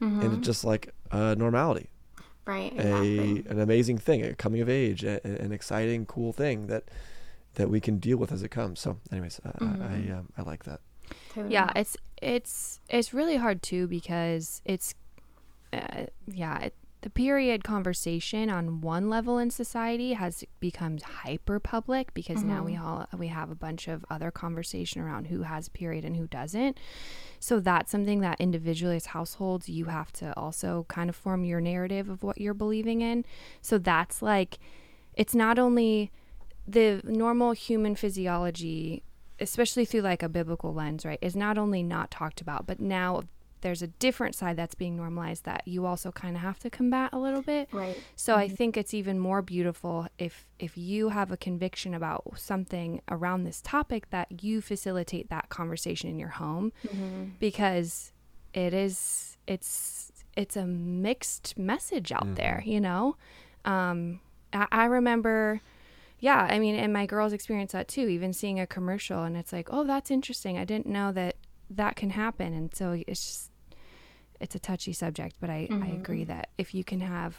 [0.03, 0.21] mm-hmm.
[0.23, 1.91] into just like uh, normality.
[2.45, 2.73] Right.
[2.73, 3.45] Exactly.
[3.47, 6.85] A an amazing thing, a coming of age, a, an exciting, cool thing that
[7.55, 8.81] that we can deal with as it comes.
[8.81, 9.83] So, anyways, mm-hmm.
[9.83, 10.81] I I, um, I like that.
[11.33, 11.53] Totally.
[11.53, 14.95] Yeah, it's it's it's really hard too because it's
[15.73, 22.15] uh, yeah, it, the period conversation on one level in society has become hyper public
[22.15, 22.49] because mm-hmm.
[22.49, 22.87] now we mm-hmm.
[22.87, 26.79] all we have a bunch of other conversation around who has period and who doesn't.
[27.41, 31.61] So that's something that individually as households you have to also kind of form your
[31.61, 33.25] narrative of what you're believing in.
[33.61, 34.59] So that's like
[35.15, 36.13] it's not only
[36.67, 39.03] the normal human physiology
[39.41, 43.23] especially through like a biblical lens, right, is not only not talked about, but now
[43.63, 47.11] there's a different side that's being normalized that you also kind of have to combat
[47.13, 47.69] a little bit.
[47.73, 47.99] Right.
[48.15, 48.43] So mm-hmm.
[48.43, 53.45] I think it's even more beautiful if if you have a conviction about something around
[53.45, 57.31] this topic that you facilitate that conversation in your home mm-hmm.
[57.41, 58.13] because
[58.53, 62.35] it is it's it's a mixed message out mm-hmm.
[62.35, 63.17] there, you know.
[63.65, 64.21] Um,
[64.53, 65.61] I, I remember
[66.19, 69.53] yeah, I mean, and my girls experience that too, even seeing a commercial and it's
[69.53, 70.57] like, oh, that's interesting.
[70.57, 71.35] I didn't know that
[71.69, 72.55] that can happen.
[72.55, 73.51] And so it's just,
[74.43, 75.83] it's a touchy subject, but I, mm-hmm.
[75.85, 77.37] I agree that if you can have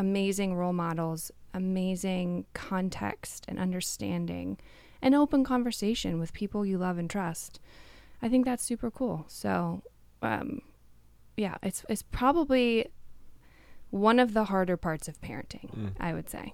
[0.00, 4.58] amazing role models, amazing context and understanding,
[5.00, 7.60] and open conversation with people you love and trust,
[8.20, 9.24] I think that's super cool.
[9.28, 9.82] So,
[10.22, 10.62] um,
[11.36, 12.88] yeah, it's it's probably
[13.90, 15.92] one of the harder parts of parenting, mm.
[16.00, 16.52] I would say,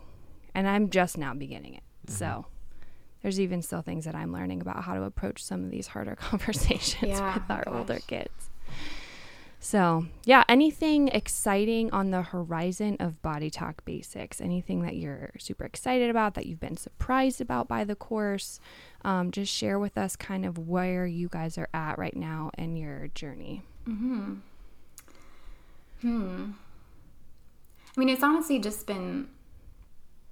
[0.55, 1.83] and I'm just now beginning it.
[2.07, 2.17] Mm-hmm.
[2.17, 2.47] So
[3.23, 6.17] there's even still things that I'm learning about how to approach some of these harder
[6.29, 7.75] conversations yeah, with our gosh.
[7.75, 8.51] older kids.
[9.61, 14.41] So, yeah, anything exciting on the horizon of Body Talk Basics?
[14.41, 18.61] Anything that you're super excited about, that you've been surprised about by the course?
[19.05, 22.77] Um, just share with us kind of where you guys are at right now in
[22.77, 23.63] your journey.
[23.85, 24.35] Hmm.
[26.03, 26.51] Hmm.
[27.97, 29.29] I mean, it's honestly just been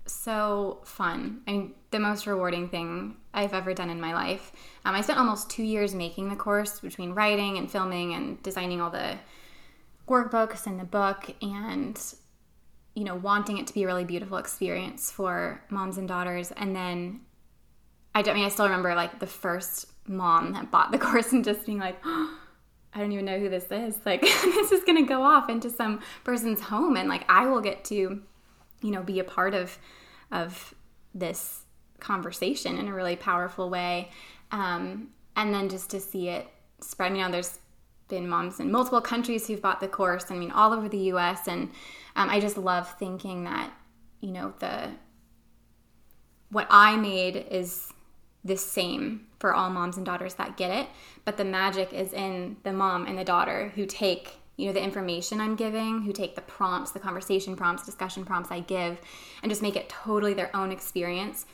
[0.07, 4.53] so fun I and the most rewarding thing I've ever done in my life.
[4.85, 8.81] Um, I spent almost two years making the course between writing and filming and designing
[8.81, 9.19] all the
[10.09, 12.01] workbooks and the book and
[12.95, 16.75] you know wanting it to be a really beautiful experience for moms and daughters and
[16.75, 17.21] then
[18.15, 21.33] I, don't I mean I still remember like the first mom that bought the course
[21.33, 22.39] and just being like oh,
[22.95, 25.71] I don't even know who this is like this is going to go off into
[25.71, 28.23] some person's home and like I will get to
[28.87, 29.79] you know be a part of
[30.31, 30.75] of
[31.15, 31.63] this
[32.01, 34.11] conversation in a really powerful way.
[34.51, 36.49] Um, and then just to see it
[36.81, 37.59] spread you know there's
[38.09, 41.47] been moms in multiple countries who've bought the course i mean all over the us
[41.47, 41.71] and
[42.17, 43.73] um, i just love thinking that
[44.21, 44.91] you know the
[46.51, 47.93] what i made is
[48.45, 50.89] the same for all moms and daughters that get it
[51.25, 54.83] but the magic is in the mom and the daughter who take you know the
[54.83, 58.99] information i'm giving who take the prompts the conversation prompts discussion prompts i give
[59.43, 61.47] and just make it totally their own experience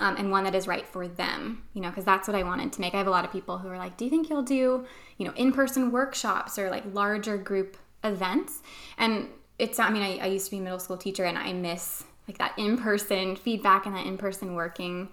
[0.00, 2.72] um, and one that is right for them you know because that's what i wanted
[2.72, 2.94] to make.
[2.94, 4.84] I have a lot of people who are like do you think you'll do
[5.16, 8.62] you know in-person workshops or like larger group events?
[8.98, 11.52] And it's i mean I, I used to be a middle school teacher and i
[11.52, 15.08] miss like that in-person feedback and that in-person working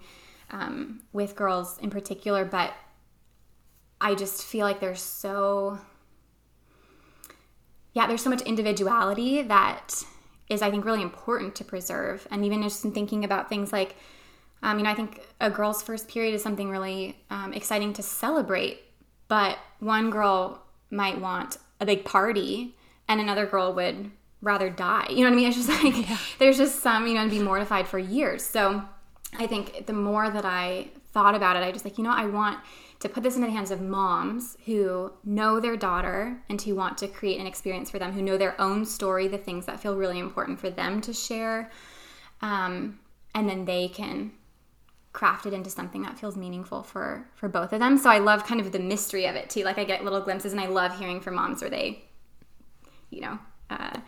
[0.50, 2.74] um, with girls in particular but
[4.00, 5.78] i just feel like there's so
[7.94, 10.02] yeah, there's so much individuality that
[10.50, 12.26] is, I think, really important to preserve.
[12.30, 13.96] And even just in thinking about things like,
[14.62, 18.02] um, you know, I think a girl's first period is something really um, exciting to
[18.02, 18.80] celebrate.
[19.28, 22.74] But one girl might want a big party,
[23.08, 24.10] and another girl would
[24.42, 25.06] rather die.
[25.10, 25.48] You know what I mean?
[25.48, 26.18] It's just like yeah.
[26.38, 28.44] there's just some, you know, to be mortified for years.
[28.44, 28.82] So
[29.38, 32.26] I think the more that I thought about it, I just like, you know, I
[32.26, 32.58] want
[33.04, 36.96] to put this in the hands of moms who know their daughter and who want
[36.96, 39.94] to create an experience for them, who know their own story, the things that feel
[39.94, 41.70] really important for them to share.
[42.40, 42.98] Um,
[43.34, 44.32] and then they can
[45.12, 47.98] craft it into something that feels meaningful for for both of them.
[47.98, 49.64] So I love kind of the mystery of it too.
[49.64, 52.04] Like I get little glimpses, and I love hearing from moms where they,
[53.10, 53.38] you know,
[53.68, 54.00] uh,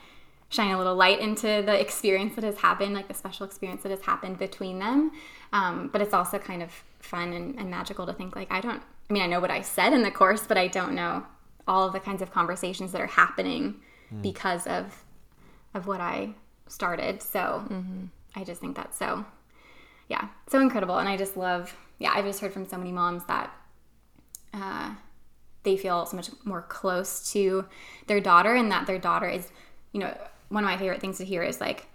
[0.48, 3.90] shine a little light into the experience that has happened, like the special experience that
[3.90, 5.12] has happened between them.
[5.52, 6.70] Um, but it's also kind of
[7.00, 8.82] fun and, and magical to think like I don't.
[9.08, 11.24] I mean, I know what I said in the course, but I don't know
[11.68, 13.76] all of the kinds of conversations that are happening
[14.12, 14.22] mm.
[14.22, 15.04] because of
[15.74, 16.34] of what I
[16.66, 17.22] started.
[17.22, 18.04] So mm-hmm.
[18.34, 19.24] I just think that's so
[20.08, 20.98] yeah, so incredible.
[20.98, 23.52] And I just love, yeah, I've just heard from so many moms that
[24.54, 24.94] uh,
[25.64, 27.66] they feel so much more close to
[28.06, 29.50] their daughter and that their daughter is,
[29.92, 30.16] you know,
[30.48, 31.86] one of my favorite things to hear is like,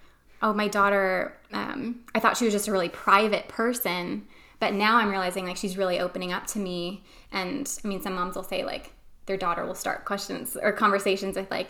[0.41, 4.25] oh, my daughter, um, I thought she was just a really private person,
[4.59, 7.03] but now I'm realizing like she's really opening up to me.
[7.31, 8.93] And I mean, some moms will say like
[9.25, 11.69] their daughter will start questions or conversations with like,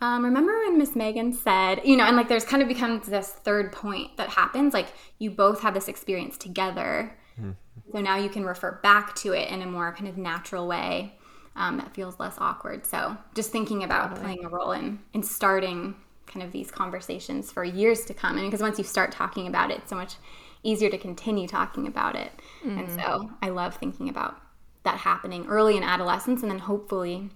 [0.00, 3.28] um, remember when Miss Megan said, you know, and like there's kind of becomes this
[3.28, 4.72] third point that happens.
[4.72, 7.16] Like you both have this experience together.
[7.38, 7.50] Mm-hmm.
[7.92, 11.14] So now you can refer back to it in a more kind of natural way
[11.56, 12.86] um, that feels less awkward.
[12.86, 14.24] So just thinking about totally.
[14.24, 15.94] playing a role in, in starting
[16.30, 18.38] kind of these conversations for years to come.
[18.38, 20.14] And because once you start talking about it, it's so much
[20.62, 22.32] easier to continue talking about it.
[22.64, 22.78] Mm-hmm.
[22.78, 24.40] And so I love thinking about
[24.84, 27.30] that happening early in adolescence and then hopefully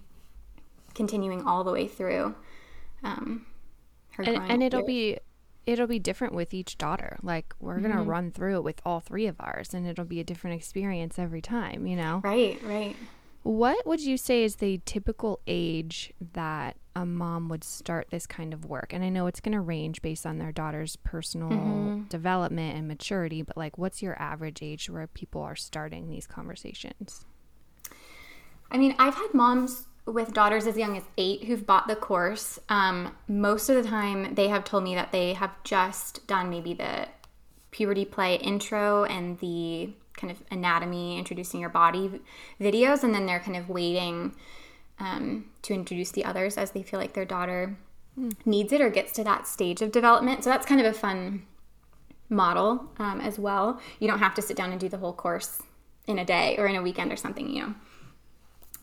[0.93, 2.33] continuing all the way through
[3.05, 3.45] um,
[4.17, 5.17] and, and it'll be
[5.65, 7.17] it'll be different with each daughter.
[7.21, 7.91] Like we're mm-hmm.
[7.91, 11.19] gonna run through it with all three of ours, and it'll be a different experience
[11.19, 11.85] every time.
[11.85, 12.95] You know, right, right.
[13.45, 18.55] What would you say is the typical age that a mom would start this kind
[18.55, 18.91] of work?
[18.91, 22.01] And I know it's going to range based on their daughter's personal mm-hmm.
[22.05, 27.23] development and maturity, but like, what's your average age where people are starting these conversations?
[28.71, 32.57] I mean, I've had moms with daughters as young as eight who've bought the course,
[32.69, 36.73] um, most of the time they have told me that they have just done maybe
[36.73, 37.07] the
[37.69, 42.21] puberty play intro and the kind of anatomy, introducing your body
[42.59, 44.35] videos, and then they're kind of waiting
[44.99, 47.77] um, to introduce the others as they feel like their daughter
[48.19, 48.33] mm.
[48.45, 50.43] needs it or gets to that stage of development.
[50.43, 51.45] So that's kind of a fun
[52.29, 53.79] model um, as well.
[53.99, 55.61] You don't have to sit down and do the whole course
[56.07, 57.75] in a day or in a weekend or something, you know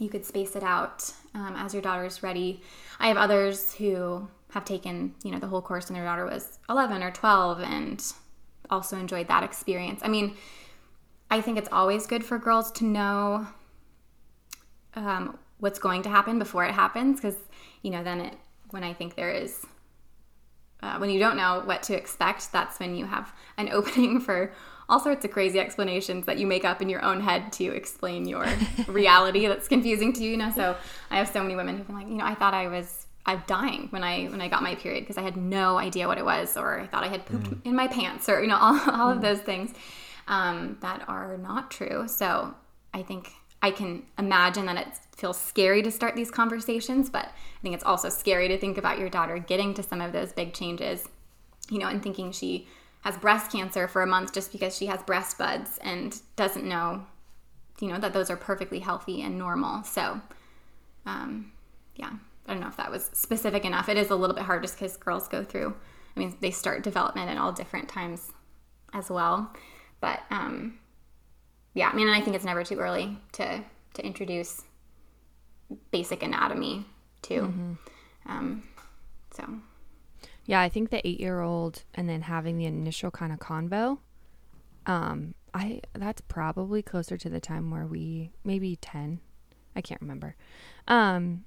[0.02, 2.60] you could space it out um, as your daughter is ready.
[2.98, 6.58] I have others who have taken, you know, the whole course and their daughter was
[6.68, 8.04] 11 or 12 and
[8.68, 10.00] also enjoyed that experience.
[10.02, 10.36] I mean,
[11.32, 13.46] I think it's always good for girls to know
[14.94, 17.38] um, what's going to happen before it happens because,
[17.80, 18.34] you know, then it,
[18.68, 19.64] when I think there is,
[20.82, 24.52] uh, when you don't know what to expect, that's when you have an opening for
[24.90, 28.28] all sorts of crazy explanations that you make up in your own head to explain
[28.28, 28.46] your
[28.86, 30.32] reality that's confusing to you.
[30.32, 30.76] You know, so
[31.10, 33.42] I have so many women who've been like, you know, I thought I was I'm
[33.46, 36.26] dying when I when I got my period because I had no idea what it
[36.26, 37.64] was, or I thought I had pooped mm.
[37.64, 39.16] in my pants, or you know, all, all mm.
[39.16, 39.72] of those things
[40.28, 42.06] um, that are not true.
[42.08, 42.54] So
[42.94, 43.30] I think
[43.62, 47.84] I can imagine that it feels scary to start these conversations, but I think it's
[47.84, 51.08] also scary to think about your daughter getting to some of those big changes,
[51.70, 52.66] you know, and thinking she
[53.02, 57.04] has breast cancer for a month just because she has breast buds and doesn't know,
[57.80, 59.84] you know, that those are perfectly healthy and normal.
[59.84, 60.20] So,
[61.06, 61.52] um,
[61.96, 62.10] yeah,
[62.46, 63.88] I don't know if that was specific enough.
[63.88, 65.74] It is a little bit hard just because girls go through,
[66.16, 68.32] I mean, they start development at all different times
[68.92, 69.52] as well.
[70.02, 70.78] But, um,
[71.72, 74.62] yeah, I mean, I think it's never too early to, to introduce
[75.90, 76.84] basic anatomy
[77.22, 77.42] too.
[77.42, 77.72] Mm-hmm.
[78.26, 78.62] Um,
[79.34, 79.44] so
[80.44, 83.98] yeah, I think the eight year old and then having the initial kind of convo,
[84.86, 89.20] um, I that's probably closer to the time where we maybe ten.
[89.74, 90.36] I can't remember.
[90.88, 91.44] Um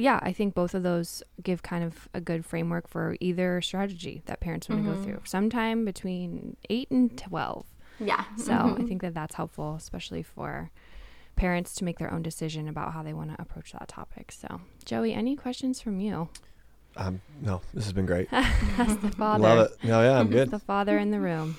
[0.00, 4.22] yeah, I think both of those give kind of a good framework for either strategy
[4.26, 4.98] that parents want to mm-hmm.
[4.98, 5.20] go through.
[5.24, 7.66] Sometime between 8 and 12.
[8.00, 8.24] Yeah.
[8.36, 8.82] So, mm-hmm.
[8.82, 10.70] I think that that's helpful especially for
[11.36, 14.32] parents to make their own decision about how they want to approach that topic.
[14.32, 16.28] So, Joey, any questions from you?
[16.96, 18.30] Um, no, this has been great.
[18.76, 19.42] That's the father.
[19.42, 19.84] Love it.
[19.84, 20.50] No, yeah, I'm good.
[20.50, 21.56] the father in the room.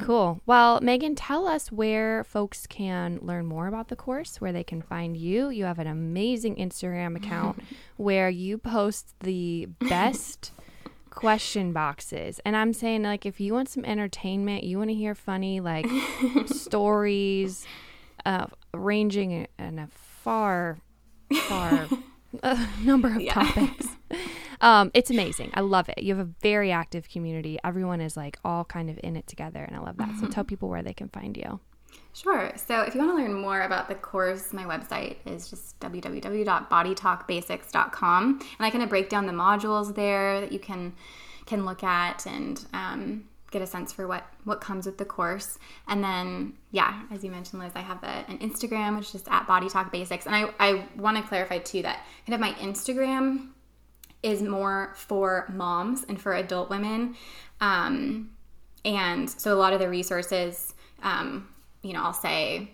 [0.00, 0.40] Cool.
[0.46, 4.82] Well, Megan, tell us where folks can learn more about the course, where they can
[4.82, 5.48] find you.
[5.48, 7.60] You have an amazing Instagram account
[7.96, 10.52] where you post the best
[11.10, 12.40] question boxes.
[12.44, 15.86] And I'm saying, like, if you want some entertainment, you want to hear funny, like,
[16.46, 17.66] stories,
[18.24, 20.78] uh, ranging in a far,
[21.48, 21.88] far
[22.42, 23.34] uh, number of yeah.
[23.34, 23.86] topics.
[24.62, 25.50] Um, it's amazing.
[25.54, 26.02] I love it.
[26.02, 27.58] You have a very active community.
[27.64, 30.08] Everyone is like all kind of in it together, and I love that.
[30.08, 30.20] Mm-hmm.
[30.20, 31.58] So tell people where they can find you.
[32.14, 32.52] Sure.
[32.56, 38.40] So if you want to learn more about the course, my website is just www.bodytalkbasics.com,
[38.40, 40.94] and I kind of break down the modules there that you can
[41.44, 45.58] can look at and um, get a sense for what what comes with the course.
[45.88, 49.26] And then, yeah, as you mentioned, Liz, I have a, an Instagram, which is just
[49.28, 50.26] at Body Talk Basics.
[50.26, 53.48] And I, I want to clarify too that kind of my Instagram
[54.22, 57.16] is more for moms and for adult women.
[57.60, 58.30] Um,
[58.84, 61.48] and so a lot of the resources, um,
[61.82, 62.70] you know, I'll say,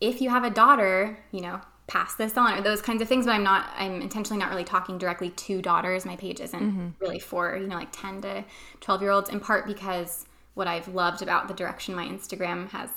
[0.00, 3.26] if you have a daughter, you know, pass this on or those kinds of things
[3.26, 6.88] but i'm not i'm intentionally not really talking directly to daughters my page isn't mm-hmm.
[6.98, 8.44] really for you know like 10 to
[8.80, 12.90] 12 year olds in part because what i've loved about the direction my instagram has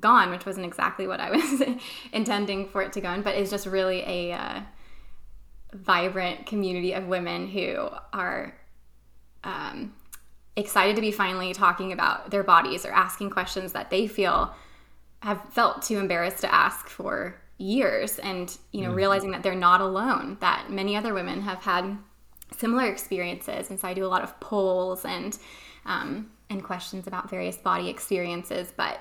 [0.00, 1.62] gone which wasn't exactly what i was
[2.12, 4.60] intending for it to go in but is just really a uh,
[5.74, 8.54] vibrant community of women who are
[9.42, 9.92] um,
[10.56, 14.54] excited to be finally talking about their bodies or asking questions that they feel
[15.20, 18.96] have felt too embarrassed to ask for years and you know mm-hmm.
[18.96, 21.96] realizing that they're not alone that many other women have had
[22.56, 25.38] similar experiences and so i do a lot of polls and
[25.86, 29.00] um, and questions about various body experiences but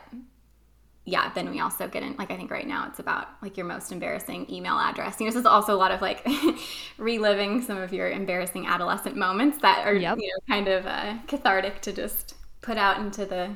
[1.06, 3.66] yeah then we also get in like i think right now it's about like your
[3.66, 6.26] most embarrassing email address you know this is also a lot of like
[6.98, 10.18] reliving some of your embarrassing adolescent moments that are yep.
[10.18, 13.54] you know kind of uh, cathartic to just put out into the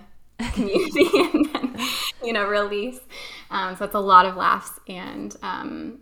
[0.54, 1.78] community and then
[2.24, 3.00] you know release
[3.50, 6.00] um, so it's a lot of laughs and um,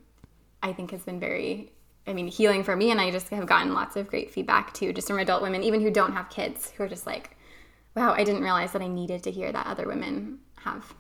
[0.64, 1.72] i think has been very
[2.08, 4.92] i mean healing for me and i just have gotten lots of great feedback too
[4.92, 7.38] just from adult women even who don't have kids who are just like
[7.96, 10.94] wow i didn't realize that i needed to hear that other women have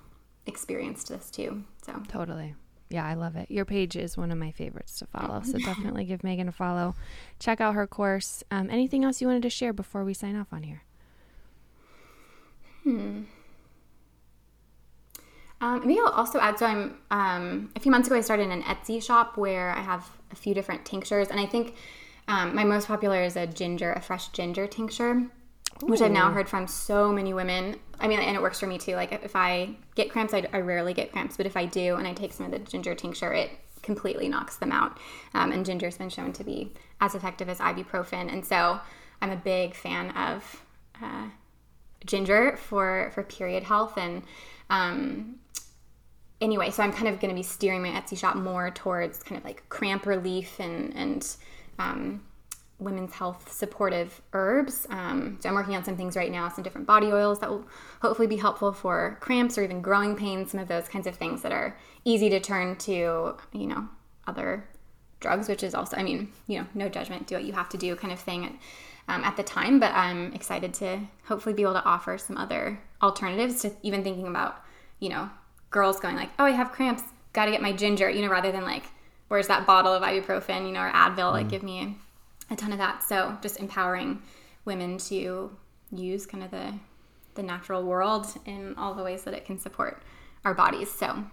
[0.45, 2.55] experienced this too so totally
[2.89, 3.49] yeah, I love it.
[3.49, 5.41] Your page is one of my favorites to follow.
[5.41, 6.95] So definitely give Megan a follow.
[7.39, 8.43] Check out her course.
[8.51, 10.83] Um, anything else you wanted to share before we sign off on here?
[12.83, 13.23] Hmm.
[15.61, 16.59] Um, maybe I'll also add.
[16.59, 20.07] So I'm um, a few months ago I started an Etsy shop where I have
[20.31, 21.75] a few different tinctures, and I think
[22.27, 25.23] um, my most popular is a ginger, a fresh ginger tincture,
[25.83, 25.87] Ooh.
[25.87, 27.77] which I've now heard from so many women.
[27.99, 28.95] I mean, and it works for me too.
[28.95, 32.07] Like if I get cramps, I, I rarely get cramps, but if I do, and
[32.07, 33.51] I take some of the ginger tincture, it
[33.81, 34.99] completely knocks them out.
[35.33, 38.79] Um, and ginger's been shown to be as effective as ibuprofen, and so
[39.21, 40.63] I'm a big fan of.
[41.01, 41.29] Uh,
[42.05, 44.23] ginger for for period health and
[44.69, 45.35] um,
[46.41, 49.37] anyway so i'm kind of going to be steering my etsy shop more towards kind
[49.37, 51.35] of like cramp relief and and
[51.79, 52.21] um,
[52.79, 54.85] women's health supportive herbs.
[54.89, 57.65] Um, so i'm working on some things right now some different body oils that will
[58.01, 61.41] hopefully be helpful for cramps or even growing pains some of those kinds of things
[61.41, 63.87] that are easy to turn to you know
[64.27, 64.67] other
[65.21, 67.77] drugs which is also i mean you know no judgment do what you have to
[67.77, 68.59] do kind of thing
[69.07, 72.79] um, at the time, but I'm excited to hopefully be able to offer some other
[73.01, 74.63] alternatives to even thinking about,
[74.99, 75.29] you know,
[75.69, 77.03] girls going like, oh, I have cramps,
[77.33, 78.83] got to get my ginger, you know, rather than like,
[79.27, 81.33] where's that bottle of ibuprofen, you know, or Advil, mm.
[81.33, 81.97] like give me
[82.49, 83.03] a ton of that.
[83.03, 84.21] So just empowering
[84.65, 85.55] women to
[85.91, 86.73] use kind of the
[87.35, 90.01] the natural world in all the ways that it can support
[90.45, 90.89] our bodies.
[90.89, 91.25] So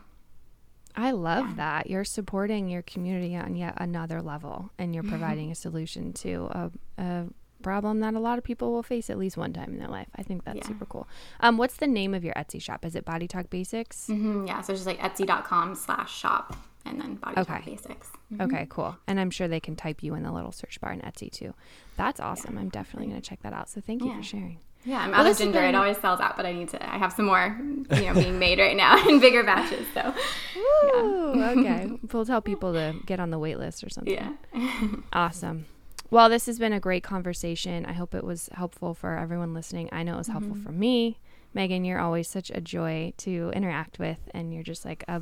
[0.96, 1.54] I love yeah.
[1.56, 1.90] that.
[1.90, 6.70] You're supporting your community on yet another level and you're providing a solution to a,
[6.98, 7.26] a
[7.62, 10.08] problem that a lot of people will face at least one time in their life.
[10.16, 10.66] I think that's yeah.
[10.66, 11.08] super cool.
[11.40, 12.84] Um, what's the name of your Etsy shop?
[12.84, 14.08] Is it Body Talk Basics?
[14.08, 17.54] Mm-hmm, yeah, so it's just like etsy.com slash shop and then Body okay.
[17.54, 18.08] Talk Basics.
[18.32, 18.42] Mm-hmm.
[18.42, 18.96] Okay, cool.
[19.06, 21.54] And I'm sure they can type you in the little search bar in Etsy too.
[21.96, 22.54] That's awesome.
[22.54, 22.60] Yeah.
[22.60, 23.68] I'm definitely going to check that out.
[23.68, 24.16] So thank you yeah.
[24.16, 24.58] for sharing.
[24.84, 25.60] Yeah, I'm well, out of ginger.
[25.60, 25.74] Been...
[25.74, 26.92] It always sells out, but I need to.
[26.92, 27.56] I have some more,
[27.94, 29.86] you know, being made right now in bigger batches.
[29.94, 30.12] So,
[30.56, 31.50] Ooh, yeah.
[31.50, 34.12] okay, we'll tell people to get on the wait list or something.
[34.12, 35.66] Yeah, awesome.
[36.10, 37.86] Well, this has been a great conversation.
[37.86, 39.88] I hope it was helpful for everyone listening.
[39.92, 40.44] I know it was mm-hmm.
[40.44, 41.18] helpful for me.
[41.54, 45.20] Megan, you're always such a joy to interact with, and you're just like a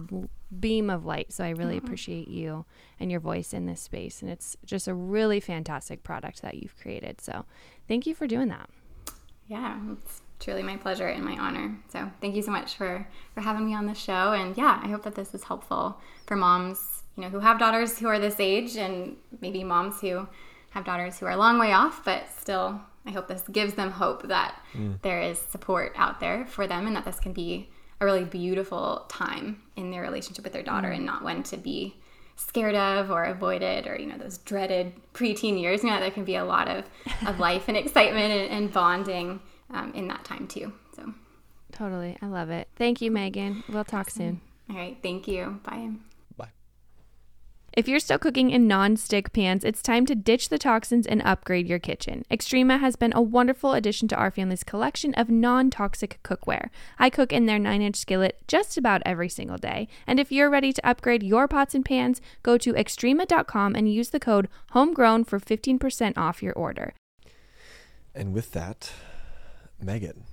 [0.58, 1.32] beam of light.
[1.32, 1.86] So I really mm-hmm.
[1.86, 2.64] appreciate you
[2.98, 4.22] and your voice in this space.
[4.22, 7.20] And it's just a really fantastic product that you've created.
[7.20, 7.44] So
[7.88, 8.70] thank you for doing that.
[9.48, 11.76] Yeah, it's truly my pleasure and my honor.
[11.92, 14.32] So thank you so much for for having me on the show.
[14.32, 17.98] And yeah, I hope that this is helpful for moms, you know, who have daughters
[17.98, 20.28] who are this age, and maybe moms who
[20.70, 23.90] have daughters who are a long way off, but still, I hope this gives them
[23.90, 25.00] hope that mm.
[25.02, 27.70] there is support out there for them and that this can be
[28.00, 30.96] a really beautiful time in their relationship with their daughter mm.
[30.96, 31.96] and not one to be
[32.36, 35.82] scared of or avoided or you know those dreaded preteen years.
[35.82, 36.84] You know there can be a lot of,
[37.26, 39.40] of life and excitement and, and bonding
[39.70, 40.72] um, in that time too.
[40.96, 41.12] So
[41.72, 42.16] totally.
[42.22, 42.68] I love it.
[42.76, 43.62] Thank you megan.
[43.68, 44.40] We'll talk awesome.
[44.68, 44.76] soon.
[44.76, 44.96] All right.
[45.02, 45.60] Thank you.
[45.64, 45.90] Bye
[47.72, 51.68] If you're still cooking in non-stick pans, it's time to ditch the toxins and upgrade
[51.68, 52.24] your kitchen.
[52.28, 56.70] Xtrema has been a wonderful addition to our family's collection of non-toxic cookware.
[56.98, 59.86] I cook in their 9-inch skillet just about every single day.
[60.04, 64.10] And if you're ready to upgrade your pots and pans, go to xtrema.com and use
[64.10, 66.92] the code homegrown for 15% off your order.
[68.16, 68.90] And with that,
[69.80, 70.24] Megan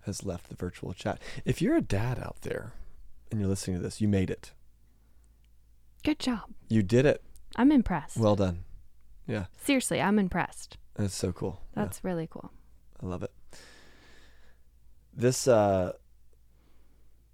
[0.00, 1.20] has left the virtual chat.
[1.44, 2.72] If you're a dad out there
[3.30, 4.50] and you're listening to this, you made it.
[6.02, 6.42] Good job.
[6.68, 7.22] You did it.
[7.56, 8.16] I'm impressed.
[8.16, 8.64] Well done.
[9.26, 9.46] Yeah.
[9.62, 10.78] Seriously, I'm impressed.
[10.94, 11.60] That's so cool.
[11.74, 12.08] That's yeah.
[12.10, 12.50] really cool.
[13.02, 13.32] I love it.
[15.14, 15.92] This uh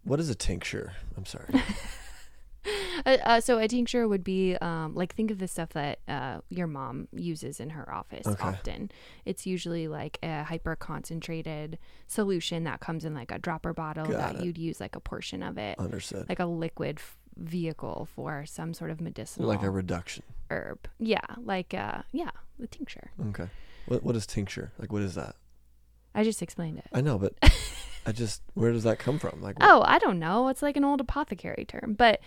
[0.05, 0.93] what is a tincture?
[1.17, 1.47] I'm sorry.
[3.07, 6.39] uh, uh, so a tincture would be um, like think of the stuff that uh,
[6.49, 8.43] your mom uses in her office okay.
[8.43, 8.91] often.
[9.27, 14.17] It's usually like a hyper concentrated solution that comes in like a dropper bottle Got
[14.17, 14.45] that it.
[14.45, 15.79] you'd use like a portion of it.
[15.79, 16.27] Understood.
[16.29, 17.01] Like a liquid
[17.39, 20.25] vehicle for some sort of medicinal like a reduction.
[20.51, 20.89] herb.
[20.99, 23.11] Yeah like uh yeah the tincture.
[23.29, 23.49] Okay.
[23.87, 24.73] What, what is tincture?
[24.79, 25.37] Like what is that?
[26.15, 26.87] I just explained it.
[26.93, 27.35] I know but
[28.07, 29.41] I just where does that come from?
[29.41, 29.71] Like, what?
[29.71, 30.49] oh, I don't know.
[30.49, 32.21] It's like an old apothecary term, but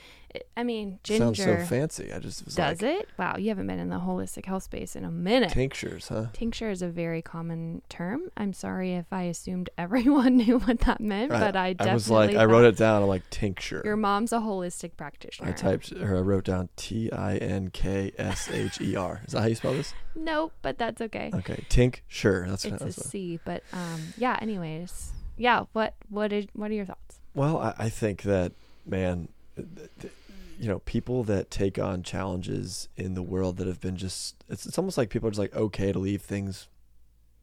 [0.56, 2.14] I mean, ginger sounds so fancy.
[2.14, 3.10] I just does like, it?
[3.18, 5.52] Wow, you haven't been in the holistic health space in a minute.
[5.52, 6.28] Tinctures, huh?
[6.32, 8.30] Tincture is a very common term.
[8.38, 11.94] I'm sorry if I assumed everyone knew what that meant, I, but I definitely I
[11.94, 13.02] was like, I wrote it down.
[13.02, 13.82] I'm like tincture.
[13.84, 15.50] Your mom's a holistic practitioner.
[15.50, 19.22] I typed or I wrote down T I N K S H E R.
[19.26, 19.94] Is that how you spell this?
[20.16, 21.32] Nope, but that's okay.
[21.34, 22.46] Okay, tincture.
[22.48, 24.38] That's it's that's a C, but um, yeah.
[24.42, 27.20] Anyways yeah, what what is what are your thoughts?
[27.34, 28.54] Well, I, I think that
[28.86, 34.44] man, you know, people that take on challenges in the world that have been just
[34.50, 36.68] it's it's almost like people are just like okay to leave things,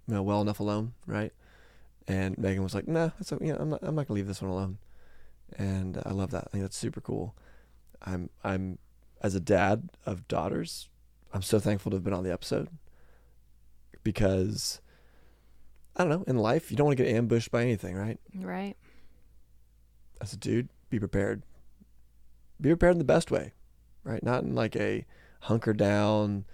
[0.07, 1.33] you know, well enough alone, right?
[2.07, 4.43] And Megan was like, nah, that's you know, I'm not I'm not gonna leave this
[4.43, 4.79] one alone,
[5.57, 6.45] and I love that.
[6.47, 7.35] I think that's super cool.
[8.03, 8.79] I'm I'm
[9.21, 10.89] as a dad of daughters,
[11.33, 12.69] I'm so thankful to have been on the episode
[14.03, 14.81] because
[15.99, 18.21] I don't know, in life, you don't want to get ambushed by anything, right?
[18.35, 18.77] Right.
[20.21, 21.43] As a dude, be prepared.
[22.61, 23.53] Be prepared in the best way,
[24.05, 24.23] right?
[24.23, 25.05] Not in like a
[25.41, 26.45] hunker down,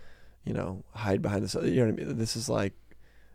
[0.44, 1.54] you know, hide behind this.
[1.54, 2.18] You know what I mean?
[2.18, 2.72] This is like,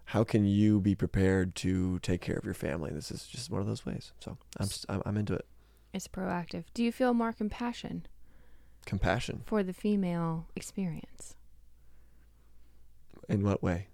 [0.05, 2.91] how can you be prepared to take care of your family?
[2.91, 4.12] This is just one of those ways.
[4.20, 5.45] So I'm I'm, I'm into it.
[5.93, 6.66] It's proactive.
[6.74, 8.07] Do you feel more compassion?
[8.86, 11.36] Compassion for the female experience.
[13.28, 13.89] In what way?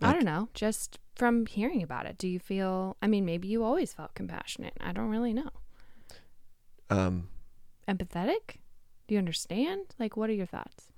[0.00, 0.48] Like, I don't know.
[0.54, 2.96] Just from hearing about it, do you feel?
[3.02, 4.74] I mean, maybe you always felt compassionate.
[4.80, 5.50] I don't really know.
[6.88, 7.28] Um,
[7.88, 8.58] empathetic.
[9.06, 9.94] Do you understand?
[9.98, 10.92] Like, what are your thoughts?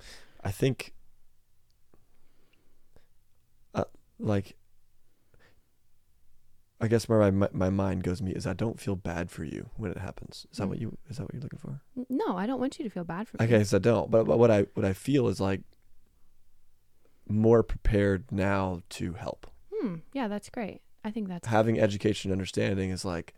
[0.45, 0.95] I think,
[3.75, 3.85] uh,
[4.19, 4.57] like,
[6.81, 9.71] I guess where my my mind goes me is I don't feel bad for you
[9.77, 10.47] when it happens.
[10.51, 10.71] Is that mm.
[10.71, 11.81] what you is that what you're looking for?
[12.09, 13.47] No, I don't want you to feel bad for me.
[13.47, 14.11] Okay, so I don't.
[14.11, 15.61] But, but what I what I feel is like
[17.33, 19.47] more prepared now to help.
[19.75, 19.97] Hmm.
[20.13, 20.81] Yeah, that's great.
[21.05, 21.85] I think that's having great.
[21.85, 23.35] education and understanding is like,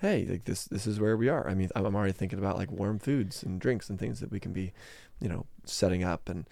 [0.00, 1.48] hey, like this this is where we are.
[1.48, 4.40] I mean, I'm already thinking about like warm foods and drinks and things that we
[4.40, 4.72] can be,
[5.20, 6.48] you know, setting up and.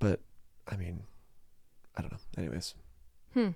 [0.00, 0.20] But,
[0.68, 1.04] I mean,
[1.96, 2.18] I don't know.
[2.36, 2.74] Anyways.
[3.32, 3.50] Hmm.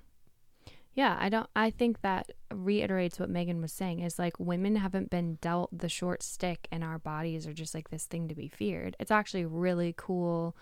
[0.95, 5.11] Yeah, I don't I think that reiterates what Megan was saying is like women haven't
[5.11, 8.49] been dealt the short stick and our bodies are just like this thing to be
[8.49, 8.97] feared.
[8.99, 10.57] It's actually really cool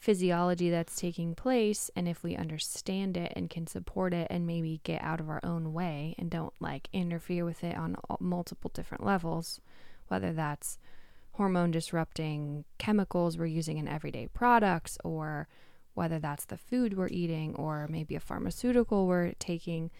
[0.00, 4.80] physiology that's taking place and if we understand it and can support it and maybe
[4.82, 9.04] get out of our own way and don't like interfere with it on multiple different
[9.04, 9.60] levels
[10.08, 10.78] whether that's
[11.32, 15.46] hormone disrupting chemicals we're using in everyday products or
[15.92, 19.90] whether that's the food we're eating or maybe a pharmaceutical we're taking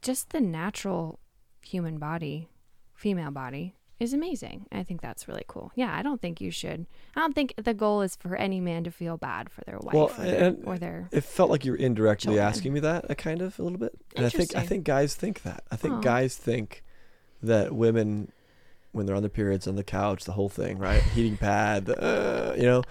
[0.00, 1.18] just the natural
[1.60, 2.48] human body
[2.94, 4.66] female body is amazing.
[4.70, 5.72] I think that's really cool.
[5.74, 6.86] Yeah, I don't think you should.
[7.14, 9.94] I don't think the goal is for any man to feel bad for their wife
[9.94, 11.08] well, or, their, or their.
[11.12, 12.46] It felt like you were indirectly children.
[12.46, 13.92] asking me that, a kind of a little bit.
[14.14, 15.64] And I think I think guys think that.
[15.70, 16.82] I think guys think
[17.42, 18.32] that women,
[18.92, 22.52] when they're on their periods on the couch, the whole thing, right, heating pad, uh,
[22.56, 22.82] you know,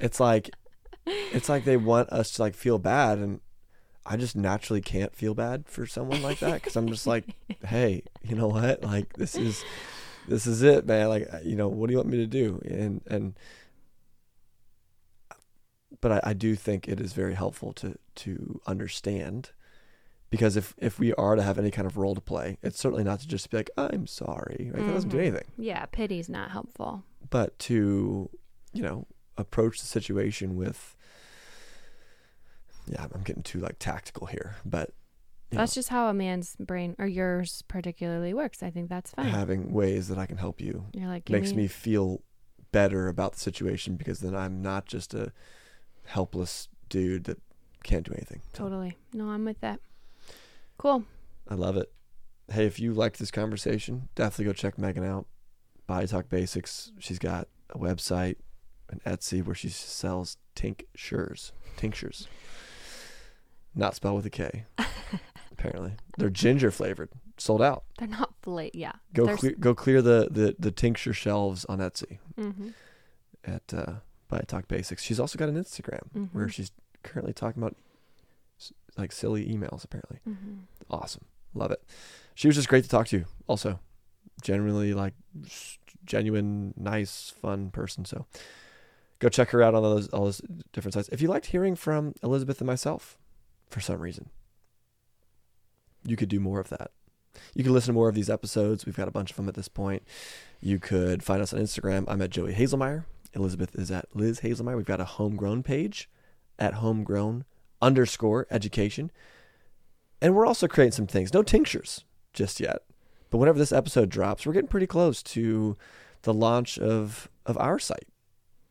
[0.00, 0.50] it's like,
[1.06, 3.40] it's like they want us to like feel bad, and
[4.06, 7.24] I just naturally can't feel bad for someone like that because I'm just like,
[7.66, 9.62] hey, you know what, like this is
[10.28, 11.08] this is it, man.
[11.08, 12.60] Like, you know, what do you want me to do?
[12.64, 13.34] And and
[16.00, 19.50] but I, I do think it is very helpful to to understand
[20.30, 23.04] because if if we are to have any kind of role to play, it's certainly
[23.04, 24.70] not to just be like, I'm sorry.
[24.72, 24.80] Right?
[24.80, 24.86] Mm-hmm.
[24.88, 25.26] That doesn't do mm-hmm.
[25.26, 25.46] anything.
[25.56, 27.04] Yeah, pity's not helpful.
[27.30, 28.28] But to,
[28.72, 29.06] you know,
[29.36, 30.96] approach the situation with
[32.86, 34.90] yeah, I'm getting too like tactical here, but
[35.54, 38.62] that's just how a man's brain or yours particularly works.
[38.62, 39.26] I think that's fine.
[39.26, 40.86] Having ways that I can help you.
[40.92, 41.62] You're like makes me...
[41.62, 41.68] me...
[41.68, 42.22] feel
[42.72, 45.32] better about the situation because then I'm not just a
[46.06, 47.40] helpless dude that
[47.84, 48.40] can't do anything.
[48.52, 48.98] Totally.
[49.12, 49.80] No, I'm with that.
[50.76, 51.04] Cool.
[51.48, 51.92] I love it.
[52.50, 55.26] Hey, if you liked this conversation, definitely go check Megan out.
[55.86, 56.92] Body Talk Basics.
[56.98, 58.36] She's got a website,
[58.90, 61.52] an Etsy where she sells tinctures.
[61.76, 62.28] Tinctures.
[63.74, 64.64] Not spelled with a K.
[65.58, 67.10] apparently, they're ginger flavored.
[67.38, 67.84] Sold out.
[67.98, 68.92] They're not fla Yeah.
[69.12, 72.74] Go They're clear, go clear the, the the tincture shelves on Etsy Mhm.
[73.44, 73.94] at uh,
[74.28, 75.02] Body Talk Basics.
[75.02, 76.52] She's also got an Instagram where Mhm.
[76.52, 76.70] she's
[77.02, 77.76] currently talking about
[78.58, 79.84] s- like silly emails.
[79.84, 80.60] Apparently, Mhm.
[80.90, 81.24] awesome.
[81.54, 81.82] Love it.
[82.34, 83.24] She was just great to talk to.
[83.48, 83.80] Also,
[84.42, 85.14] genuinely like
[85.44, 88.04] s- genuine, nice, fun person.
[88.04, 88.26] So
[89.18, 90.40] go check her out on all those all those
[90.72, 91.08] different sites.
[91.10, 93.18] If you liked hearing from Elizabeth and myself,
[93.68, 94.30] for some reason,
[96.04, 96.90] you could do more of that.
[97.54, 98.86] You could listen to more of these episodes.
[98.86, 100.02] We've got a bunch of them at this point.
[100.60, 102.04] You could find us on Instagram.
[102.06, 103.04] I'm at Joey Haselmayer.
[103.34, 104.76] Elizabeth is at Liz Haselmayer.
[104.76, 106.08] We've got a homegrown page
[106.58, 107.44] at homegrown
[107.82, 109.10] underscore education.
[110.22, 111.34] And we're also creating some things.
[111.34, 112.78] No tinctures just yet.
[113.30, 115.76] But whenever this episode drops, we're getting pretty close to
[116.22, 118.06] the launch of, of our site.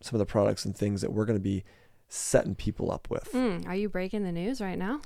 [0.01, 1.63] Some of the products and things that we're going to be
[2.07, 3.31] setting people up with.
[3.33, 5.01] Mm, are you breaking the news right now?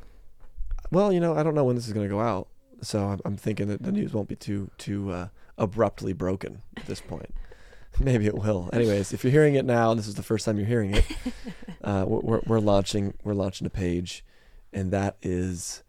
[0.92, 2.48] Well, you know, I don't know when this is going to go out,
[2.82, 5.28] so I'm, I'm thinking that the news won't be too too uh,
[5.58, 7.34] abruptly broken at this point.
[8.00, 8.70] Maybe it will.
[8.74, 11.06] Anyways, if you're hearing it now, and this is the first time you're hearing it,
[11.84, 14.24] uh, we're, we're we're launching we're launching a page,
[14.72, 15.84] and that is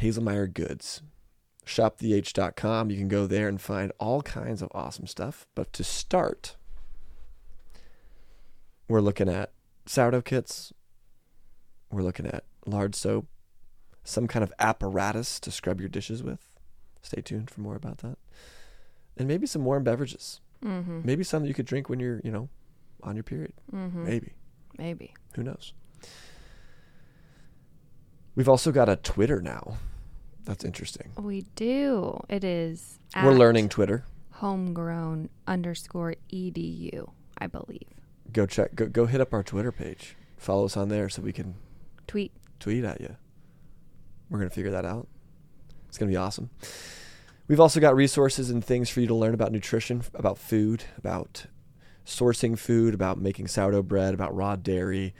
[0.00, 1.02] Haselmayer Goods.
[1.66, 2.90] ShopTheH.com.
[2.90, 5.46] You can go there and find all kinds of awesome stuff.
[5.54, 6.56] But to start,
[8.86, 9.52] we're looking at
[9.86, 10.72] sourdough kits.
[11.90, 13.26] We're looking at lard soap,
[14.04, 16.40] some kind of apparatus to scrub your dishes with.
[17.02, 18.18] Stay tuned for more about that.
[19.16, 20.40] And maybe some warm beverages.
[20.64, 21.00] Mm-hmm.
[21.04, 22.48] Maybe something you could drink when you're, you know,
[23.02, 23.52] on your period.
[23.72, 24.04] Mm-hmm.
[24.04, 24.32] Maybe.
[24.78, 25.14] Maybe.
[25.34, 25.72] Who knows?
[28.34, 29.76] We've also got a Twitter now.
[30.44, 31.12] That's interesting.
[31.16, 32.20] We do.
[32.28, 32.98] It is.
[33.22, 34.04] We're learning Twitter.
[34.32, 37.10] Homegrown underscore edu.
[37.38, 37.86] I believe.
[38.32, 38.74] Go check.
[38.74, 40.16] Go go hit up our Twitter page.
[40.36, 41.54] Follow us on there so we can
[42.06, 42.32] Tweet.
[42.58, 43.16] tweet at you.
[44.34, 45.06] We're gonna figure that out.
[45.86, 46.50] It's gonna be awesome.
[47.46, 51.46] We've also got resources and things for you to learn about nutrition, about food, about
[52.04, 55.14] sourcing food, about making sourdough bread, about raw dairy.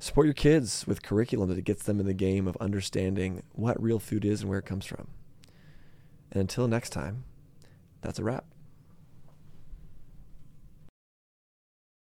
[0.00, 4.00] Support your kids with curriculum that gets them in the game of understanding what real
[4.00, 5.06] food is and where it comes from.
[6.32, 7.22] And until next time,
[8.00, 8.44] that's a wrap.